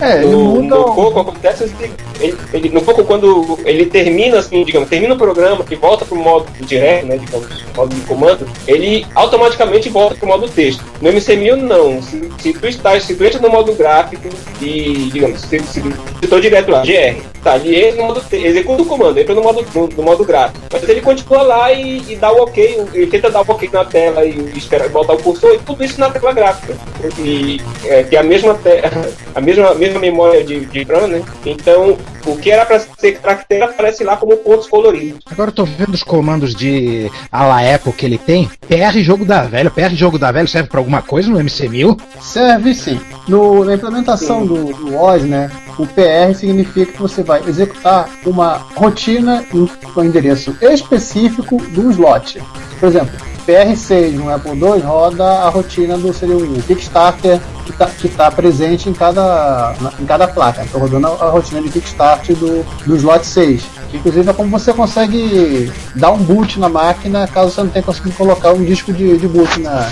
[0.00, 1.90] É, ele No, no Coco acontece assim,
[2.20, 6.16] ele, ele- no Coco quando ele termina assim, digamos, termina o programa e volta pro
[6.16, 10.84] modo direto, né, digamos, modo de comando, ele automaticamente volta pro modo texto.
[11.00, 12.02] No MC1000 não.
[12.02, 14.28] Se, se tu está, se tu entra no modo gráfico
[14.60, 15.92] e, digamos, se, se tu
[16.22, 19.64] estou direto lá, GR, tá, ele entra no modo executa o comando, entra no modo
[19.74, 20.60] no, no modo gráfico.
[20.72, 23.84] Mas ele continua lá e, e dá o ok, ele tenta dar o ok na
[23.84, 26.76] tela e espera botar o cursor e tudo isso na tela gráfica.
[27.18, 28.82] E é, que é a mesma te-
[29.34, 31.22] a mesma, mesma memória de, de RAM, né?
[31.44, 35.20] Então, o que era para ser caractere aparece lá como pontos coloridos.
[35.30, 38.48] Agora eu tô vendo os comandos de a la Apple que ele tem.
[38.68, 39.70] PR jogo da velha.
[39.70, 41.98] PR jogo da velha serve pra alguma coisa no MC1000?
[42.20, 43.00] Serve sim.
[43.26, 48.54] No, na implementação do, do OS, né, o PR significa que você vai executar uma
[48.74, 52.42] rotina em um endereço específico do slot.
[52.80, 53.16] Por exemplo,
[53.46, 58.88] PR6 no Apple II roda a rotina do seria o Kickstarter que está tá presente
[58.88, 60.62] em cada, em cada placa.
[60.62, 63.62] Estou rodando a, a rotina de Kickstart do, do slot 6.
[63.94, 68.16] Inclusive é como você consegue dar um boot na máquina caso você não tenha conseguido
[68.16, 69.88] colocar um disco de, de boot na,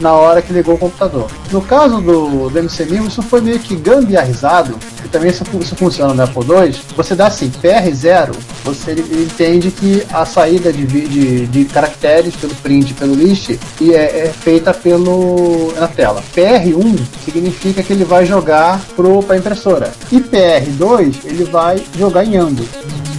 [0.00, 1.30] na hora que ligou o computador.
[1.50, 6.14] No caso do, do MC1000, isso foi meio que gambiarrizado, e também isso, isso funciona
[6.14, 6.76] no Apple II.
[6.96, 8.34] Você dá assim, PR0,
[8.64, 14.26] você entende que a saída de, de, de caracteres pelo print pelo list e é,
[14.26, 16.22] é feita pelo, na tela.
[16.34, 19.92] PR1 significa que ele vai jogar para a impressora.
[20.10, 22.66] E PR2 ele vai jogar em ambos.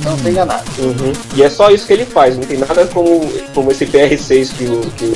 [0.05, 0.63] Não tem enganado.
[0.79, 1.11] Uhum.
[1.35, 4.65] E é só isso que ele faz, não tem nada como, como esse PR6 que
[4.65, 5.11] o, que,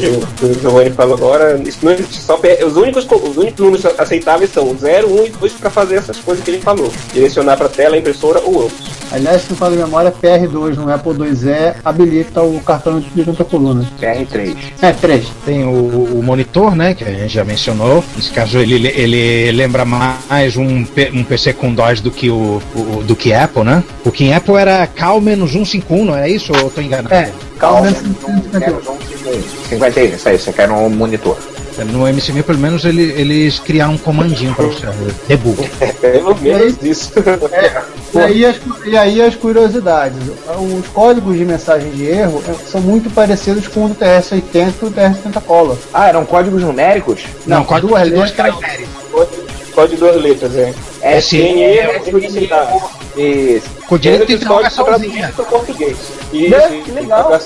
[0.00, 1.60] que o- que o Giovanni falou agora.
[1.64, 5.08] Isso não existe, só PR, os, únicos, co- os únicos números aceitáveis são o 0,
[5.22, 6.90] 1 e 2 para fazer essas coisas que ele falou.
[7.12, 8.96] Direcionar para tela, impressora ou ambos.
[9.12, 13.44] Aliás, se não falo de memória, PR2 no Apple IIe habilita o cartão de junta
[13.44, 13.86] coluna.
[14.00, 14.56] PR3.
[14.82, 15.26] É, 3.
[15.44, 15.70] Tem o,
[16.18, 18.02] o monitor, né, que a gente já mencionou.
[18.16, 23.02] Nesse caso, ele, ele lembra mais um, um PC com DOS do que o, o-
[23.04, 23.84] do que Apple, né?
[24.06, 26.52] O que em Apple era Cal-151, não era isso?
[26.52, 27.12] Ou eu tô enganado?
[27.12, 28.02] É, Calma, menos
[28.52, 28.96] menos um
[29.68, 31.36] 51, isso aí, você quer um monitor.
[31.92, 34.86] No MC1000, pelo menos, ele- eles criaram um comandinho para você.
[35.28, 35.68] Debug.
[36.00, 37.12] Pelo menos isso.
[38.14, 40.16] E aí, as, e aí as curiosidades.
[40.80, 44.84] Os códigos de mensagem de erro eh, são muito parecidos com o do TS-80 e
[44.86, 45.76] o TS-80 Color.
[45.92, 47.24] Ah, eram códigos numéricos?
[47.44, 48.62] Não, código duas letras.
[49.74, 50.72] Pode duas letras, é.
[51.02, 52.72] S, Tem erro, S, tem que citar.
[53.16, 53.68] Isso.
[53.88, 54.38] Com direito de
[54.84, 55.96] traduzidos para português.
[56.32, 56.68] Isso, Né?
[56.76, 57.40] isso, Que legal.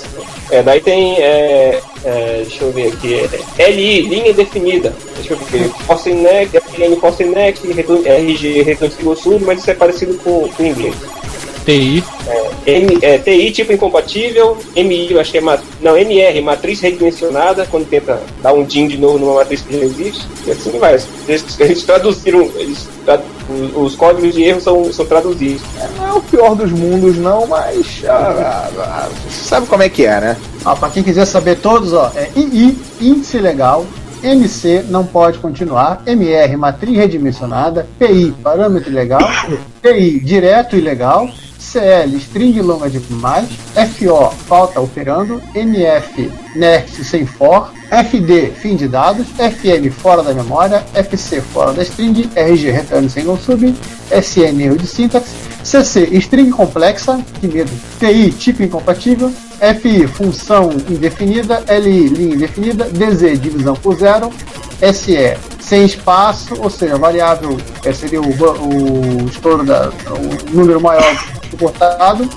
[0.49, 4.93] É, daí tem, é, é, deixa eu ver aqui, é, LI, linha definida.
[5.15, 6.95] Deixa eu ver, Force Next, FN
[7.73, 10.95] Return- RG Single Sub, mas isso é parecido com, com o inglês.
[11.65, 12.03] TI,
[12.65, 17.65] M, é, TI tipo incompatível, MI, eu acho que é ma- não, MR, matriz redimensionada,
[17.69, 20.99] quando tenta dar um DIN de novo numa matriz que já existe, e assim vai.
[21.27, 25.61] Eles, eles traduziram, eles, tra- os, os códigos de erro são, são traduzidos.
[25.97, 28.03] Não é o pior dos mundos, não, mas.
[28.07, 30.37] ah, ah, ah, você sabe como é que é, né?
[30.63, 33.85] Ah, para quem quiser saber todos, ó, é II, índice legal,
[34.23, 39.19] MC não pode continuar, MR, matriz redimensionada, PI, parâmetro ilegal,
[39.81, 41.27] PI, direto ilegal,
[41.71, 43.47] CL, string longa demais,
[43.95, 50.83] FO, falta operando, NF, next sem for, FD, fim de dados, FM, fora da memória,
[50.93, 53.73] FC, fora da string, RG, return single sub,
[54.11, 55.29] SN, erro de sintaxe,
[55.63, 59.31] CC, string complexa, que medo, TI, tipo incompatível,
[59.79, 64.29] FI, função indefinida, LI, linha indefinida, DZ, divisão por zero,
[64.93, 72.27] SE, sem espaço, ou seja, variável é, seria o, o da, o número maior suportado,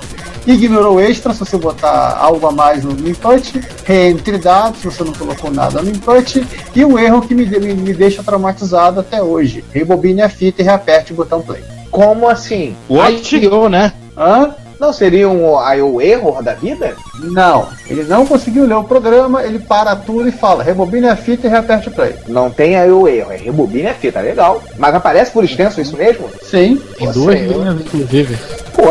[0.47, 5.13] ignorou extra se você botar algo a mais no input, reentry dados se você não
[5.13, 9.65] colocou nada no input, e um erro que me, me, me deixa traumatizado até hoje,
[9.73, 11.63] rebobine a fita e reaperte o botão play.
[11.91, 12.77] Como assim?
[13.09, 13.93] ITO, né?
[14.17, 14.55] Hã?
[14.85, 16.95] Não seria um, aí o erro da vida?
[17.19, 21.47] Não, ele não conseguiu ler o programa, ele para tudo e fala, rebobine a fita
[21.47, 22.15] e reaperte o play.
[22.29, 24.63] Não tem aí o erro, é rebobine a fita, legal.
[24.77, 26.29] Mas aparece por extenso isso mesmo?
[26.43, 26.83] Sim.
[27.01, 27.61] em duas senhor.
[27.63, 28.37] linhas, inclusive.
[28.75, 28.83] Pô,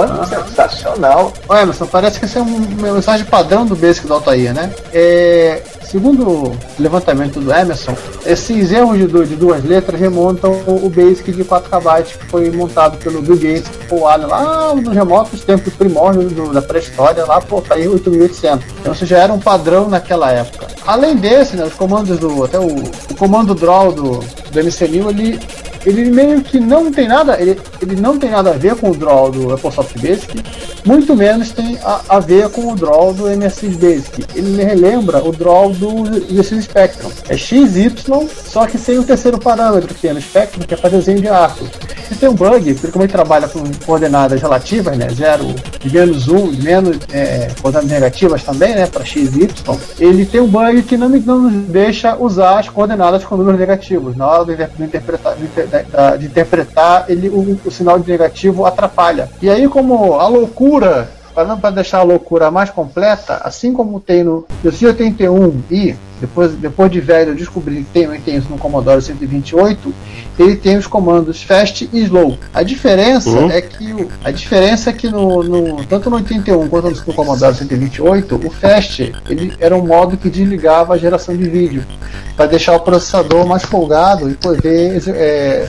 [0.47, 1.31] sensacional.
[1.47, 4.71] Ô Emerson, parece que esse é um- uma mensagem padrão do Basic do Altair, né?
[4.91, 5.61] É,
[5.93, 11.31] segundo o levantamento do Emerson, esses erros de, de duas letras remontam o, o Basic
[11.31, 15.41] de 4 KB que foi montado pelo Bill Gates com o Allen lá nos remotos
[15.45, 18.65] tempos primórdios do- da pré-história, lá por Altair 8800.
[18.81, 20.67] Então isso já era um padrão naquela época.
[20.85, 22.43] Além desse, né, os comandos do.
[22.43, 25.39] Até o, o comando draw do, do MC1000, ele
[25.85, 28.95] ele meio que não tem nada, ele, ele não tem nada a ver com o
[28.95, 30.41] draw do Apple Soft Basic,
[30.85, 34.25] muito menos tem a, a ver com o draw do MSX Basic.
[34.35, 37.11] Ele relembra o draw do GX Spectrum.
[37.29, 37.93] É XY,
[38.45, 41.29] só que sem o terceiro parâmetro que tem no Spectrum, que é para desenho de
[41.29, 41.65] arco.
[42.11, 45.45] E tem um bug, porque como ele trabalha com coordenadas relativas, né, 0
[45.79, 49.49] de menos 1, de menos é, coordenadas negativas também, né, para XY,
[49.99, 54.15] ele tem um bug que não, não nos deixa usar as coordenadas com números negativos.
[54.15, 55.35] Na hora de, inter- de interpretar,
[56.17, 59.29] de interpretar ele, o, o sinal de negativo atrapalha.
[59.41, 64.45] E aí, como a loucura para deixar a loucura mais completa, assim como tem no
[64.63, 69.93] C81 e depois, depois de velho eu descobri que tem, tem isso no Commodore 128,
[70.39, 72.37] ele tem os comandos fast e slow.
[72.53, 73.51] A diferença Uhum.
[73.51, 77.53] é que o- a diferença é que no, no- tanto no 81 quanto no Commodore
[77.55, 81.83] 128, o fast ele era um modo que desligava a geração de vídeo
[82.37, 85.67] para deixar o processador mais folgado e poder é,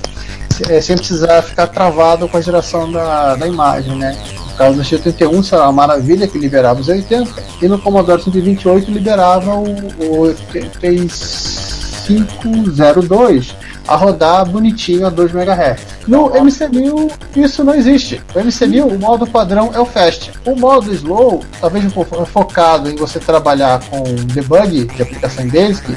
[0.71, 4.17] é, sem precisar ficar travado com a geração da, da imagem, né?
[4.55, 7.31] No caso do X81 isso era uma maravilha que liberava os 80
[7.61, 10.35] e no Commodore 128 liberava o, o
[10.81, 13.55] 3502
[13.87, 15.83] a rodar bonitinho a 2 MHz.
[16.07, 18.23] No MC1000 isso não existe.
[18.35, 20.33] O MC1000 o modo padrão é o fast.
[20.47, 21.85] O modo slow, talvez
[22.33, 24.03] focado em você trabalhar com
[24.33, 25.95] debug de aplicação Basic,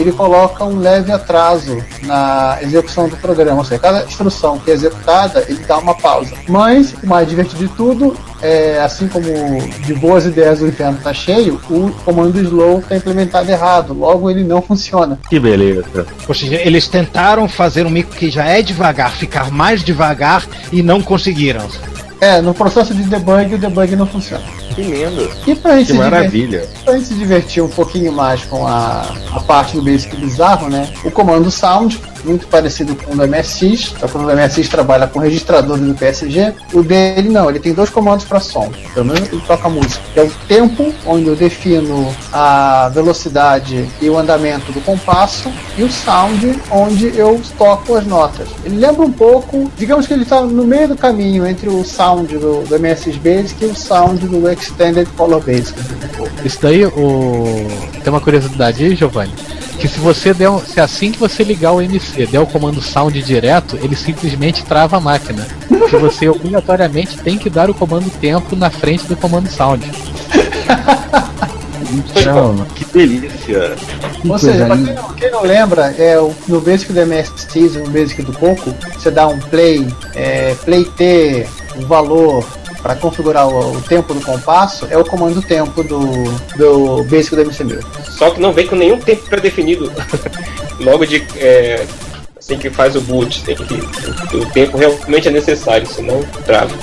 [0.00, 3.58] ele coloca um leve atraso na execução do programa.
[3.58, 6.34] Ou seja, cada instrução que é executada, ele dá uma pausa.
[6.48, 9.26] Mas, o mais divertido de tudo, é, assim como
[9.84, 13.92] de boas ideias o inferno está cheio, o comando slow está implementado errado.
[13.92, 15.18] Logo, ele não funciona.
[15.28, 16.06] Que beleza.
[16.26, 20.82] Ou seja, eles tentaram fazer um micro que já é devagar ficar mais devagar e
[20.82, 21.68] não conseguiram.
[22.20, 24.42] É, no processo de debug, o debug não funciona.
[24.74, 25.30] Que lindo.
[25.46, 26.68] E pra gente, Que divertir, maravilha.
[26.84, 30.88] pra gente se divertir um pouquinho mais com a, a parte do Basic bizarro, né?
[31.04, 35.06] O comando sound, muito parecido com o do MSX, só que o do MSX trabalha
[35.06, 36.54] com registradores do PSG.
[36.72, 38.70] O dele não, ele tem dois comandos para som.
[38.94, 40.02] Pelo menos ele toca música.
[40.16, 45.90] É o tempo, onde eu defino a velocidade e o andamento do compasso, e o
[45.90, 48.48] sound, onde eu toco as notas.
[48.64, 52.36] Ele lembra um pouco, digamos que ele está no meio do caminho entre o sound
[52.36, 55.78] do, do MSX Basic e o sound do Extended Color Basic.
[56.44, 57.66] Isso daí, o...
[58.02, 59.32] tem uma curiosidade aí, Giovanni.
[59.78, 62.82] Que se você der, um- se assim que você ligar o MC der o comando
[62.82, 65.46] sound direto, ele simplesmente trava a máquina.
[65.88, 69.88] Que você obrigatoriamente tem que dar o comando tempo na frente do comando sound.
[71.90, 73.74] Então, que delícia.
[74.28, 77.78] Ou seja, pra quem não, quem não lembra, é o, no Basic do MSX e
[77.78, 82.44] no Basic do Coco, você dá um play, é, play T, o valor
[82.82, 86.24] para configurar o, o tempo do compasso, é o comando tempo do,
[86.56, 87.84] do Basic do MC1000.
[88.04, 89.92] Só que não vem com nenhum tempo pré-definido
[90.80, 91.24] logo de.
[91.36, 91.86] é,
[92.38, 93.42] assim que faz o boot.
[93.44, 93.74] Tem que,
[94.36, 96.74] o tempo realmente é necessário, senão trava.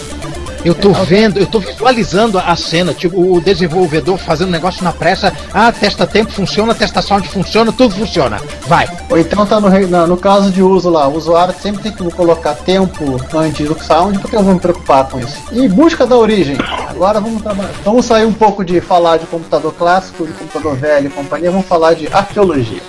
[0.65, 5.31] Eu tô vendo, eu tô visualizando a cena, tipo, o desenvolvedor fazendo negócio na pressa,
[5.53, 8.41] ah, testa tempo funciona, testa sound funciona, tudo funciona.
[8.65, 8.89] Vai.
[9.07, 12.55] Ou então tá no, no caso de uso lá, o usuário sempre tem que colocar
[12.55, 15.37] tempo antes do sound, porque eu vou me preocupar com isso.
[15.51, 16.57] E busca da origem.
[16.89, 17.69] Agora vamos trabalhar.
[17.83, 21.67] Vamos sair um pouco de falar de computador clássico, de computador velho e companhia, vamos
[21.67, 22.81] falar de arqueologia.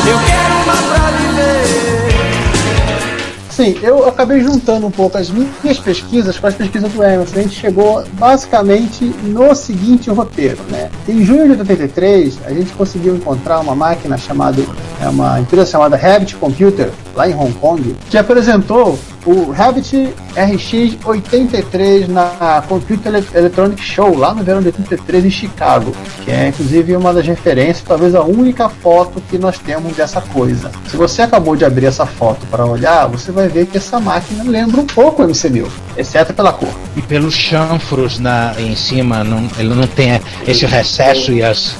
[3.57, 7.39] Sim, eu acabei juntando um pouco as minhas pesquisas com as pesquisas do Emerson.
[7.39, 10.91] A gente chegou basicamente no seguinte roteiro, né?
[11.09, 14.63] Em junho de 83, a gente conseguiu encontrar uma máquina chamada,
[15.01, 22.07] é uma empresa chamada Rabbit Computer, lá em Hong Kong, que apresentou o Rabbit RX83
[22.09, 25.93] na Computer Ele- Electronic Show, lá no verão de 83 em Chicago,
[26.25, 30.71] que é inclusive uma das referências, talvez a única foto que nós temos dessa coisa.
[30.89, 34.45] Se você acabou de abrir essa foto para olhar, você vai ver que essa máquina
[34.45, 35.67] lembra um pouco o MC1000,
[35.97, 36.69] exceto pela cor.
[36.97, 41.75] E pelos chanfros na, em cima, não, ele não tem esse recesso e as.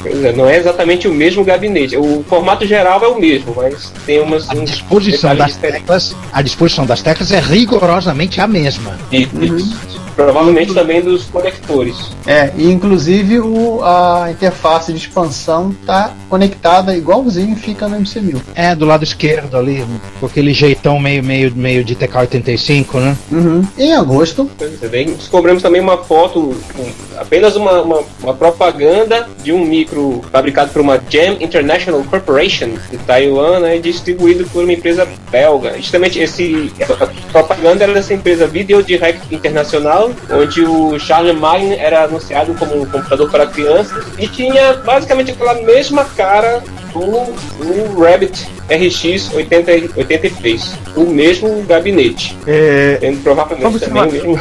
[0.00, 1.96] Pois é, não é exatamente o mesmo gabinete.
[1.96, 4.48] O formato geral é o mesmo, mas tem umas.
[4.48, 8.98] A disposição das teclas, a disposição das teclas é rigorosamente a mesma.
[9.12, 9.99] Isso.
[10.24, 11.96] Provavelmente também dos conectores.
[12.26, 18.40] É, e inclusive o, a interface de expansão tá conectada igualzinho fica no MC1000.
[18.54, 19.84] É, do lado esquerdo ali,
[20.18, 23.16] com aquele jeitão meio, meio, meio de TK-85, né?
[23.32, 23.66] Uhum.
[23.78, 26.54] Em agosto, é, daí descobrimos também uma foto,
[27.16, 32.98] apenas uma, uma, uma propaganda de um micro fabricado por uma Jam International Corporation de
[32.98, 35.76] Taiwan né, e distribuído por uma empresa belga.
[35.76, 42.54] Justamente esse, a propaganda era dessa empresa Video Direct Internacional, onde o Charlemagne era anunciado
[42.54, 49.98] como um computador para crianças e tinha basicamente aquela mesma cara do, Rabbit RX 80,
[49.98, 52.36] 83, o mesmo gabinete.
[52.46, 54.12] É, provavelmente também o lá.
[54.12, 54.40] mesmo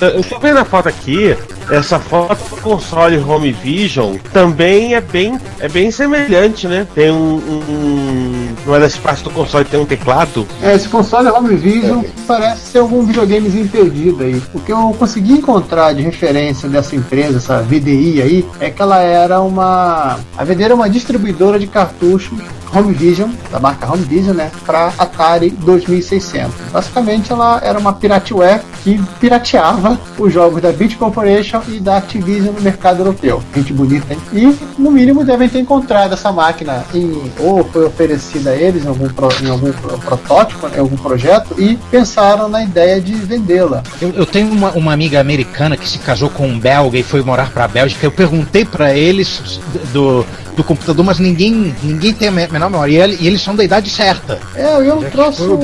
[0.00, 1.36] Eu tô vendo a foto aqui,
[1.70, 6.86] essa foto do console Home Vision também é bem, é bem semelhante, né?
[6.94, 7.36] Tem um.
[7.36, 10.46] um numa das partes do console tem um teclado.
[10.62, 14.42] É, esse console Home Vision parece ser algum videogamezinho perdido aí.
[14.52, 18.98] O que eu consegui encontrar de referência dessa empresa, essa VDI aí, é que ela
[19.00, 20.18] era uma.
[20.36, 22.38] A VDI era uma distribuidora de cartuchos
[22.74, 26.52] Home Vision, da marca Home Vision, né, para Atari 2600.
[26.72, 32.54] Basicamente, ela era uma pirateware que pirateava os jogos da Beat Corporation e da Activision
[32.54, 33.42] no mercado europeu.
[33.54, 34.20] Gente bonita, hein?
[34.32, 38.88] E, no mínimo, devem ter encontrado essa máquina em, ou foi oferecida a eles em
[38.88, 43.82] algum, pro- em algum pro- protótipo, em algum projeto, e pensaram na ideia de vendê-la.
[44.00, 47.22] Eu, eu tenho uma, uma amiga americana que se casou com um belga e foi
[47.22, 48.06] morar pra Bélgica.
[48.06, 49.60] Eu perguntei pra eles
[49.92, 50.24] do,
[50.58, 52.92] do computador, mas ninguém, ninguém tem a me- menor memória.
[52.92, 54.40] E, ele- e eles são da idade certa.
[54.56, 55.42] É, eu trouxe.
[55.42, 55.58] um-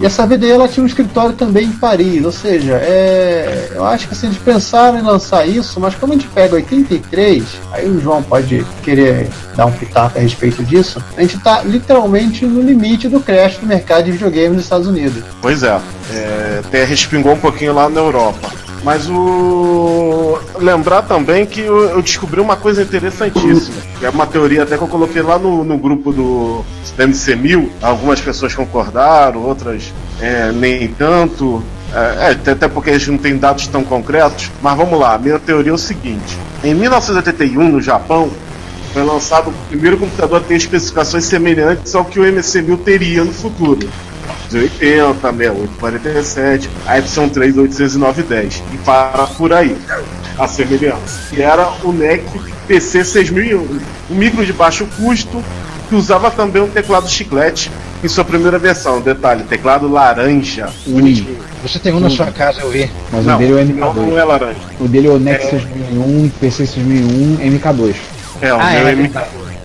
[0.00, 4.06] E essa VDI ela tinha um escritório também em Paris, ou seja, é, eu acho
[4.08, 7.42] que assim, eles pensaram em lançar isso, mas como a gente pega 83,
[7.72, 12.44] aí o João pode querer dar um pitaco a respeito disso, a gente tá literalmente
[12.44, 15.22] no limite do crash do mercado de videogames nos Estados Unidos.
[15.40, 15.80] Pois é,
[16.12, 18.50] é até respingou um pouquinho lá na Europa.
[18.84, 20.38] Mas o.
[20.58, 23.76] Lembrar também que eu, descobri uma coisa interessantíssima.
[24.02, 26.64] É uma teoria até que eu coloquei lá no, no grupo do
[26.98, 27.68] MC1000.
[27.80, 31.62] Algumas pessoas concordaram, outras é, nem tanto.
[31.94, 34.50] É, é, até- até porque a gente não tem dados tão concretos.
[34.62, 38.30] Mas vamos lá, a minha teoria é o seguinte: em 1981, no Japão,
[38.92, 43.32] foi lançado o primeiro computador a ter especificações semelhantes ao que o MC1000 teria no
[43.32, 43.88] futuro.
[44.54, 48.62] 80, 6847, a Epson 3, 809 10.
[48.72, 49.76] E para por aí
[50.38, 51.20] a semelhança.
[51.30, 52.24] Que era o NEC
[52.66, 53.58] PC 6001,
[54.10, 55.42] um micro de baixo custo
[55.88, 57.70] que usava também um teclado chiclete
[58.02, 59.00] em sua primeira versão.
[59.00, 60.68] Detalhe, teclado laranja.
[60.86, 61.26] Ui.
[61.62, 62.90] Você tem um na sua casa, eu vi.
[63.12, 63.74] Mas Não, o dele é o MK2.
[63.78, 64.56] não, não é laranja.
[64.80, 67.94] O dele é o Nexus 2001, PC 2001, MK2.
[68.40, 69.20] É, o Ah, meu é, é MK.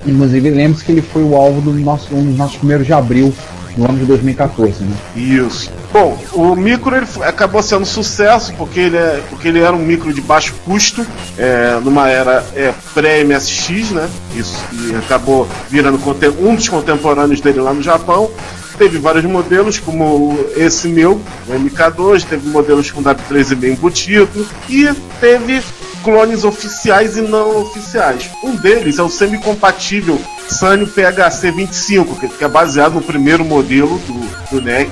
[0.06, 3.34] Inclusive, lembre-se que ele foi o alvo do nosso, um dos nossos primeiros de abril
[3.78, 4.96] no ano de 2014, né?
[5.16, 5.72] Isso.
[5.94, 10.12] Bom, o micro ele acabou sendo sucesso porque ele, é, porque ele era um micro
[10.12, 11.06] de baixo custo,
[11.38, 14.10] é, numa era é, pré-MSX, né?
[14.36, 16.00] Isso, e acabou virando
[16.40, 18.30] um dos contemporâneos dele lá no Japão.
[18.78, 24.88] Teve vários modelos, como esse meu, o MK2, teve modelos com W3 embutido, e
[25.20, 25.64] teve
[26.04, 28.30] clones oficiais e não oficiais.
[28.44, 34.56] Um deles é o semi-compatível Sanyo PHC25, que- que é baseado no primeiro modelo do,
[34.56, 34.90] do NEC,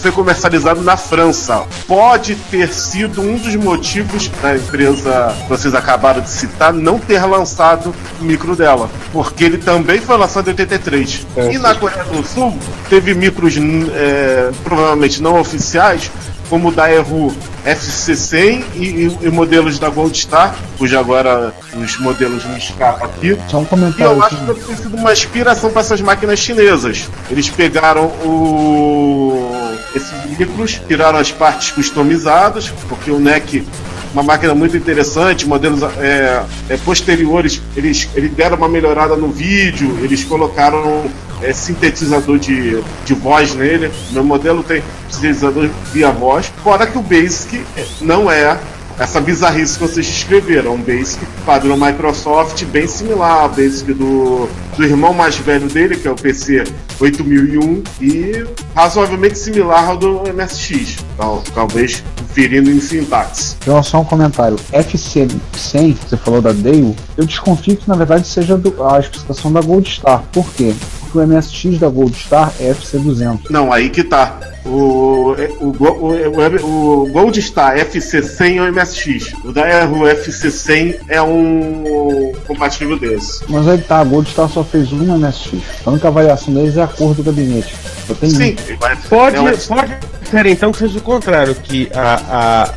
[0.00, 1.64] foi comercializado na França.
[1.86, 7.20] Pode ter sido um dos motivos da empresa que vocês acabaram de citar não ter
[7.24, 11.26] lançado o micro dela, porque ele também foi lançado em 83.
[11.36, 12.56] É, e na Coreia do Sul
[12.88, 13.56] teve micros
[13.92, 16.10] é, provavelmente não oficiais,
[16.48, 17.32] como o da Eru
[17.64, 23.36] FC100 e, e- e modelos da Gold Star, cujo agora os modelos me escapam aqui.
[23.48, 26.38] Só um E comentário eu acho que deve ter sido uma inspiração para essas máquinas
[26.38, 27.08] chinesas.
[27.30, 29.52] Eles pegaram o
[29.94, 33.64] esses micros, tiraram as partes customizadas, porque o NEC
[34.12, 39.98] uma máquina muito interessante, modelos é, é, posteriores, eles, eles deram uma melhorada no vídeo,
[40.02, 41.04] eles colocaram
[41.42, 43.90] é, sintetizador de, de voz nele.
[44.12, 47.64] Meu modelo tem sintetizador via voz, fora que o Basic
[48.00, 48.58] não é
[48.98, 50.74] essa bizarrice que vocês descreveram.
[50.74, 56.08] Um Basic padrão Microsoft, bem similar ao Basic do, do irmão mais velho dele, que
[56.08, 56.64] é o PC
[56.98, 62.02] 8001, e razoavelmente similar ao do MSX, tal, talvez
[62.34, 63.54] ferindo em sintaxe.
[63.62, 64.56] Então, só um comentário.
[64.72, 69.60] FC100, você falou da Dale, eu desconfio que na verdade seja do- a especificação da
[69.60, 70.22] Gold Star.
[70.32, 70.74] Por quê?
[71.10, 73.50] Porque o MSX da Gold Star é FC200.
[73.50, 74.38] Não, aí que tá.
[74.64, 79.32] O, o, o, o Gold Star FC100 é o MSX.
[79.44, 83.42] O da Aero FC100 é um compatível desse.
[83.48, 85.54] Mas aí tá, a Gold Star só fez um MSX.
[85.86, 87.74] A única variação deles é a cor do gabinete.
[88.08, 89.08] Eu tenho Sim, um.
[89.08, 89.96] Pode, é um- pode
[90.30, 92.74] ser então que seja o contrário, que a, a,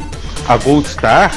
[0.47, 1.31] a Gold Star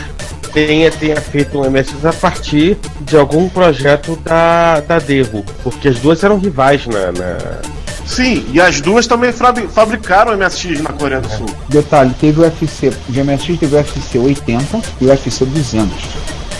[0.52, 5.98] tenha, tenha feito um MSX a partir de algum projeto da, da Devo, porque as
[5.98, 7.12] duas eram rivais na.
[7.12, 7.74] na-
[8.06, 11.46] Sim, e as duas também fabri- fabricaram MSX na Coreia do Sul.
[11.70, 15.90] Detalhe, teve o FC, de MSX teve o FC 80 e o FC 200.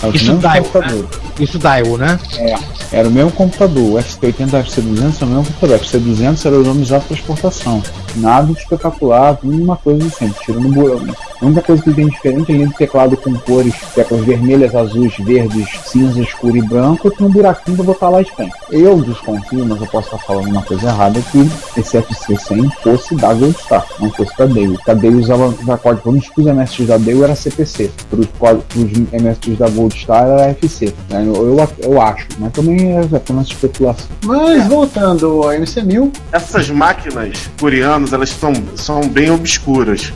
[0.01, 1.24] Era os Isso Daiwa, computadores.
[1.39, 2.19] Isso Daiwa, né?
[2.37, 2.55] É,
[2.91, 3.99] era o mesmo computador.
[3.99, 5.77] O FC80 e o FC200 era o mesmo computador.
[5.77, 7.83] O FC200 era o usado para exportação.
[8.15, 11.17] Nada de espetacular, uma coisa assim, tirando o buraco.
[11.41, 15.67] A única coisa que tem diferente, além do teclado com cores, teclas vermelhas, azuis, verdes,
[15.85, 18.49] cinza, escuro e branco, tem um buraquinho para botar lá e tem.
[18.71, 23.33] Eu desconfio, mas eu posso estar falando uma coisa errada, que esse FC100 fosse da
[23.33, 24.77] Gold Star, não fosse da Dale.
[24.87, 29.57] A Dale usava já código, vamos os MSX da Dale era CPC, para os MSX
[29.57, 30.93] da Gold Star era FC.
[31.09, 31.24] né?
[31.25, 34.07] Eu, eu, eu acho, mas também é apenas especulação.
[34.23, 40.11] Mas voltando ao MC1000, Essas máquinas coreanas, elas são, são bem obscuras.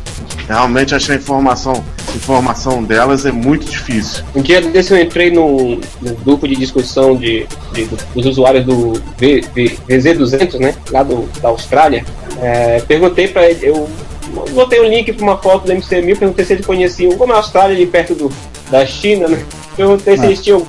[0.48, 1.84] Realmente achar informação,
[2.16, 4.24] informação delas é muito difícil.
[4.36, 8.66] Um dia desse eu entrei num, num grupo de discussão de, de- do- dos usuários
[8.66, 10.76] do V- V- VZ200, né?
[10.92, 12.04] Lá do, da Austrália.
[12.42, 13.88] É, perguntei pra ele, eu
[14.54, 17.40] botei um link pra uma foto do MC1000, perguntei se ele conhecia, como é a
[17.40, 18.32] Austrália ali perto do,
[18.72, 19.44] da China, né?
[19.76, 20.26] Perguntei se Ah.
[20.28, 20.66] eles tinham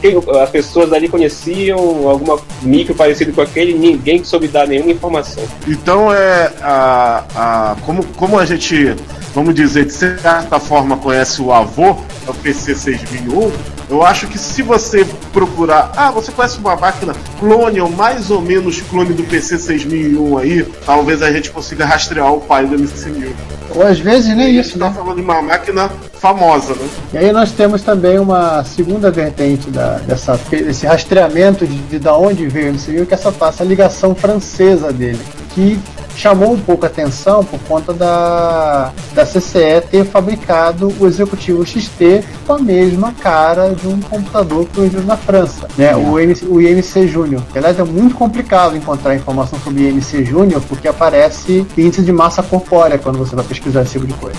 [0.00, 1.78] que as pessoas ali conheciam
[2.08, 5.44] alguma micro parecido com aquele, ninguém soube dar nenhuma informação.
[5.66, 8.94] Então é a, a como, como a gente,
[9.34, 11.96] vamos dizer, de certa forma conhece o avô,
[12.26, 13.52] é o PC 6001,
[13.92, 18.40] eu acho que se você procurar, ah, você conhece uma máquina clone ou mais ou
[18.40, 23.32] menos clone do PC 6001 aí, talvez a gente consiga rastrear o pai do MC1000.
[23.74, 24.94] ou às vezes nem isso, Tá né?
[24.96, 26.88] falando de uma máquina famosa, né?
[27.14, 32.16] E aí nós temos também uma segunda vertente da, dessa, desse rastreamento de, de da
[32.16, 35.20] onde veio o MC1000, que é essa, essa ligação francesa dele,
[35.54, 35.78] que
[36.16, 42.22] chamou um pouco a atenção por conta da, da CCE ter fabricado o executivo XT
[42.46, 45.94] com a mesma cara de um computador que vendido na França, né?
[45.96, 47.42] O, IMC, o IMC Júnior.
[47.54, 52.42] Aliás, é muito complicado encontrar informação sobre o IMC Júnior porque aparece índice de massa
[52.42, 54.38] corpórea quando você vai pesquisar esse tipo de coisa.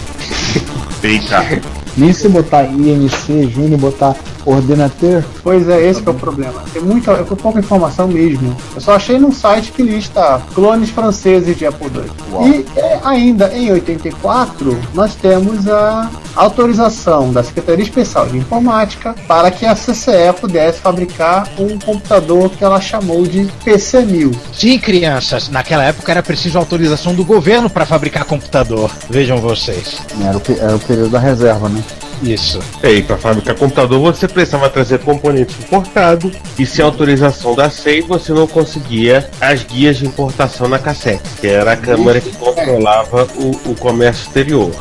[1.04, 1.44] Eita.
[1.96, 5.24] Nem se botar IMC Júnior, botar Coordenateur?
[5.42, 6.62] Pois é, esse que é o problema.
[6.72, 8.56] Tem muita, é pouca informação mesmo.
[8.76, 12.48] Eu só achei num site que lista clones franceses de Apple II.
[12.48, 19.52] E é, ainda em 84, nós temos a autorização da Secretaria Especial de Informática para
[19.52, 24.36] que a CCE pudesse fabricar um computador que ela chamou de PC-1000.
[24.54, 28.92] Sim, crianças, naquela época era preciso autorização do governo para fabricar computador.
[29.10, 30.02] Vejam vocês.
[30.22, 31.84] Era o, era o período da reserva, né?
[32.24, 32.60] Isso.
[32.82, 38.02] É, e para fabricar computador você precisava trazer componentes importados e sem autorização da SEI
[38.02, 43.28] você não conseguia as guias de importação na cassete, que era a câmara que controlava
[43.36, 44.72] o, o comércio exterior.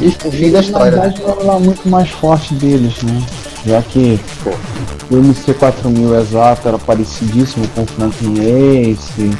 [0.00, 0.96] E o fim da Na história.
[0.96, 1.02] né?
[1.08, 3.22] verdade, era muito mais forte deles, né?
[3.64, 4.18] Já que
[5.10, 9.30] o MC4000 exato era parecidíssimo com o Franklin Ace.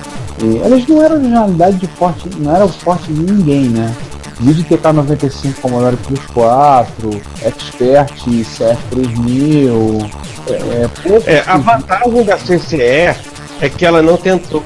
[0.43, 3.93] E eles não eram de realidade de forte, não era o forte de ninguém, né?
[4.41, 10.11] Vídeo TK95 Commodore Plus 4, Expert CF3000.
[10.49, 13.15] É, pouco É, a vantagem da CCE
[13.61, 14.63] é que ela não tentou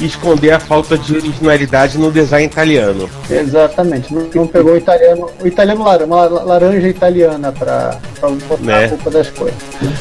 [0.00, 3.08] esconder a falta de originalidade no design italiano.
[3.30, 4.12] Exatamente.
[4.34, 8.84] Não, pegou o italiano, o italiano laranja, uma la- laranja italiana pra, pra botar Né?
[8.84, 9.56] a culpa das coisas.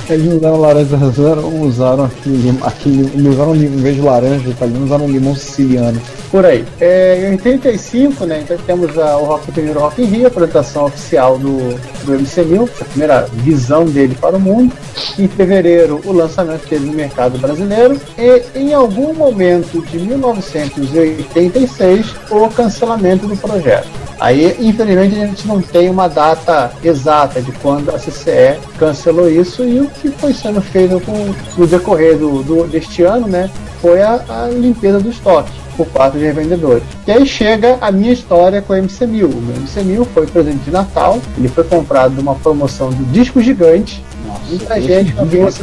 [0.09, 4.85] Eles usaram laranja usaram, usaram aquele, lim- aquele não usaram em vez de laranja italiano,
[4.85, 6.01] usaram limão siciliano.
[6.31, 6.65] Por aí.
[6.81, 10.27] É, em 85, né, então temos a, o, rock, o primeiro Rock in Rio, a
[10.27, 11.57] apresentação oficial do,
[12.03, 14.73] do MC1000, a primeira visão dele para o mundo.
[15.17, 17.99] Em fevereiro, o lançamento dele no mercado brasileiro.
[18.17, 23.87] E em algum momento de 1986, o cancelamento do projeto.
[24.19, 29.63] Aí, infelizmente, a gente não tem uma data exata de quando a CCE cancelou isso
[29.63, 33.49] e o que foi sendo feito com, no decorrer do, do- deste ano, né,
[33.81, 36.83] foi a, a limpeza do estoque por parte de revendedores.
[37.05, 39.25] E aí chega a minha história com o MC1000.
[39.25, 44.01] O meu MC1000 foi presente de Natal, ele foi comprado numa promoção do disco gigante.
[44.47, 45.61] Muita gente, tá ouvindo esse,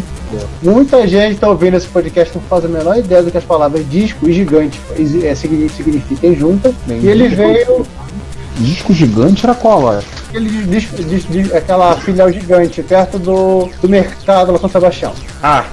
[0.63, 3.89] muita gente tá ouvindo esse podcast não faz a menor ideia do que as palavras
[3.91, 4.81] disco e gigante
[5.23, 6.75] é, signi- significam juntas.
[6.89, 7.87] E ele veio
[8.59, 10.03] Disco gigante era qual, olha?
[10.29, 15.13] aquele disco, disco- disco- aquela filial gigante perto do, do mercado lá São Sebastião.
[15.43, 15.65] Ah,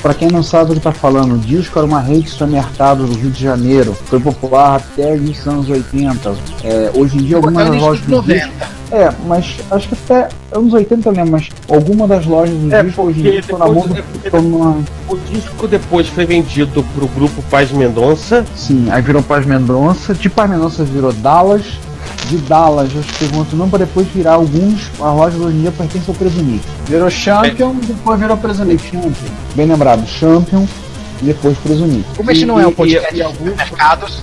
[0.00, 3.04] Para quem não sabe o que tá falando, o disco era uma rede de supermercado
[3.06, 3.96] do Rio de Janeiro.
[4.06, 6.36] Foi popular até os anos 80.
[6.62, 8.52] É, hoje em dia algumas lojas início do dos disco.
[8.92, 12.82] É, mas acho que até anos 80 eu lembro, mas alguma das lojas do É,
[12.84, 13.96] disco hoje em dia estão na mão do.
[13.96, 18.44] é numa- o disco depois foi vendido pro grupo Paz Mendonça.
[18.54, 21.64] Sim, aí virou Paz Mendonça, de Paz Mendonça virou Dallas,
[22.28, 25.72] de Dallas acho que outro nome para depois virar alguns, a loja hoje em dia
[25.72, 26.64] pertence ao Presunic.
[26.86, 28.82] Virou Champion, depois virou Presunic.
[28.82, 29.12] Champion,
[29.54, 30.66] bem lembrado, Champion,
[31.22, 32.04] e depois Presunic.
[32.16, 34.20] Como este não é um podcast de alguns- mercados,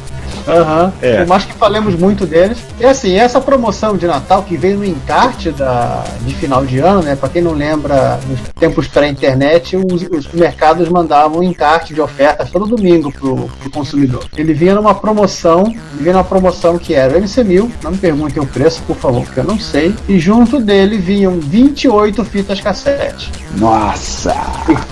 [0.48, 0.94] Aham.
[1.02, 1.18] É.
[1.18, 2.58] Por mais que falemos muito deles.
[2.80, 7.02] E assim, essa promoção de Natal que veio no encarte da, de final de ano,
[7.02, 7.16] né?
[7.16, 12.50] Pra quem não lembra, nos tempos pré-internet, os, os mercados mandavam um encarte de ofertas
[12.50, 14.26] todo domingo pro, pro consumidor.
[14.36, 18.42] Ele vinha numa promoção, ele vinha numa promoção que era o MC1000, não me perguntem
[18.42, 19.96] o preço, por favor, porque eu não sei.
[20.08, 23.32] E junto dele vinham 28 fitas cassete.
[23.58, 24.36] Nossa!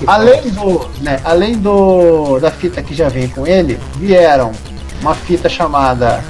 [0.06, 4.52] Além do, né, além do da fita que já vem com ele, vieram
[5.02, 6.24] uma fita chamada,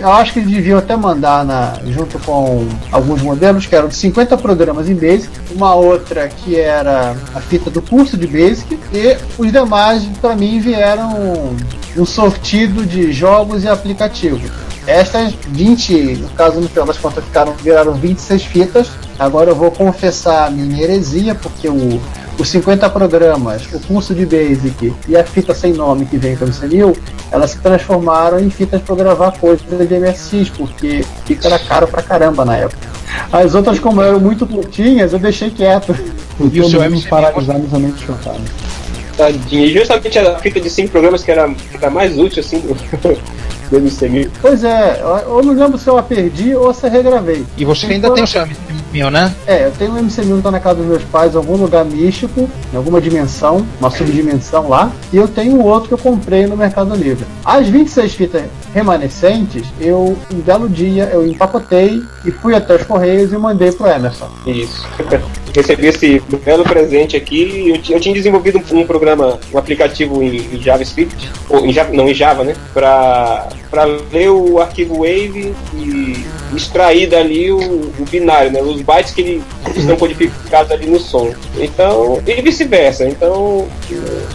[0.00, 3.94] eu acho que eles deviam até mandar na, junto com alguns modelos que eram de
[3.94, 9.16] 50 programas em Basic, uma outra que era a fita do curso de Basic e
[9.38, 11.54] os demais para mim vieram
[11.96, 14.50] um sortido de jogos e aplicativos.
[14.86, 18.88] Estas 20, no caso no final das contas ficaram, viraram 26 fitas.
[19.18, 22.00] Agora eu vou confessar a minha heresia, porque o,
[22.38, 26.52] os 50 programas, o curso de Basic e a fita sem nome que vem pelo
[26.52, 26.96] CNIL,
[27.30, 32.02] elas se transformaram em fitas para gravar coisas de MSX, porque fica era caro pra
[32.02, 32.86] caramba na época.
[33.32, 35.96] As outras, como eram muito curtinhas, eu deixei quieto.
[36.52, 38.40] E o seu MC paralisados somente chocado.
[39.16, 39.64] Tadinho.
[39.64, 42.74] E justamente a fita de cinco programas que era, que era mais útil, assim, do,
[43.70, 44.30] do MC1000.
[44.42, 47.46] Pois é, eu, não lembro se eu a perdi ou se eu regravei.
[47.56, 48.46] e você ainda tem o seu
[48.92, 49.34] meu, né?
[49.46, 51.84] É, eu tenho um MC1000 que tá na casa dos meus pais, em algum lugar
[51.84, 56.46] místico, em alguma dimensão, uma subdimensão lá, e eu tenho o outro que eu comprei
[56.46, 57.26] no Mercado Livre.
[57.44, 58.42] As 26 fitas
[58.74, 63.86] remanescentes, eu, um belo dia, eu empacotei e fui até os Correios e mandei pro
[63.86, 64.28] Emerson.
[64.46, 64.86] Isso.
[65.54, 67.70] Recebi esse belo presente aqui.
[67.70, 71.92] Eu, eu tinha desenvolvido um, um programa, um aplicativo em, em JavaScript, ou em Java,
[71.94, 72.54] não, em Java, né?
[72.74, 78.60] Pra, pra ler o arquivo Wave e extrair dali o, o binário, né?
[78.76, 79.42] Os bytes que ele
[79.74, 81.32] estão codificados ali no som.
[81.58, 83.08] Então, e vice-versa.
[83.08, 83.66] Então,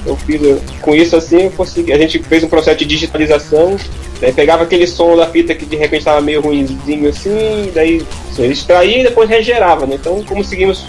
[0.06, 0.42] eu fiz
[0.82, 1.94] com isso assim, consegui.
[1.94, 3.78] A gente fez um processo de digitalização.
[4.20, 8.52] Daí pegava aquele som da fita que de repente estava meio ruimzinho assim, daí assim,
[8.52, 9.96] extraía e depois regerava, né?
[9.96, 10.86] Então conseguimos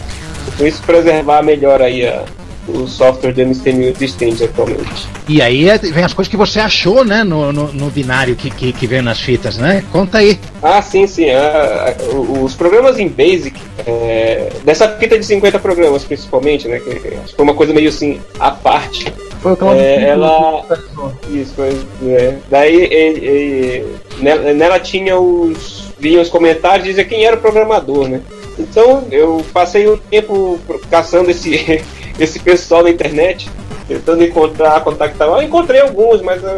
[0.58, 2.24] com isso preservar melhor aí a,
[2.68, 5.08] o software do MC1000 existente atualmente.
[5.28, 8.50] E aí é- vem as coisas que você achou, né, no, no, no binário que,
[8.50, 9.82] que, que veio nas fitas, né?
[9.90, 10.38] Conta aí.
[10.62, 11.30] Ah, sim, sim.
[11.30, 11.94] ah,
[12.42, 16.78] os programas em Basic, é, dessa fita de 50 programas principalmente, né?
[16.78, 19.12] Que acho que foi uma coisa meio assim, à parte.
[19.40, 21.12] Foi o É, ela- pensou.
[21.32, 21.76] Isso, foi.
[22.08, 22.36] é.
[22.48, 23.86] Daí ele- ele-
[24.20, 25.82] nela, nela tinha os.
[25.98, 28.20] vinham os comentários e dizia quem era o programador, né?
[28.58, 30.60] Então eu passei um tempo
[30.90, 31.82] caçando esse,
[32.18, 33.48] esse pessoal na internet,
[33.86, 35.28] tentando encontrar, contactar.
[35.28, 36.56] Eu encontrei alguns, mas ah,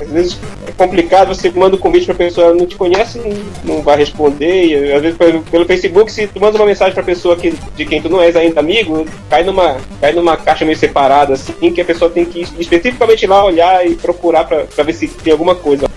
[0.00, 3.20] às vezes é complicado, você manda um convite pra pessoa, ela não te conhece,
[3.64, 4.66] não, vai responder.
[4.66, 7.84] E, às vezes pelo, pelo Facebook, se tu manda uma mensagem pra pessoa que, de
[7.84, 11.80] quem tu não és ainda amigo, cai numa, cai numa caixa meio separada, assim, que
[11.80, 15.54] a pessoa tem que ir especificamente lá olhar e procurar pra ver se tem alguma
[15.54, 15.88] coisa.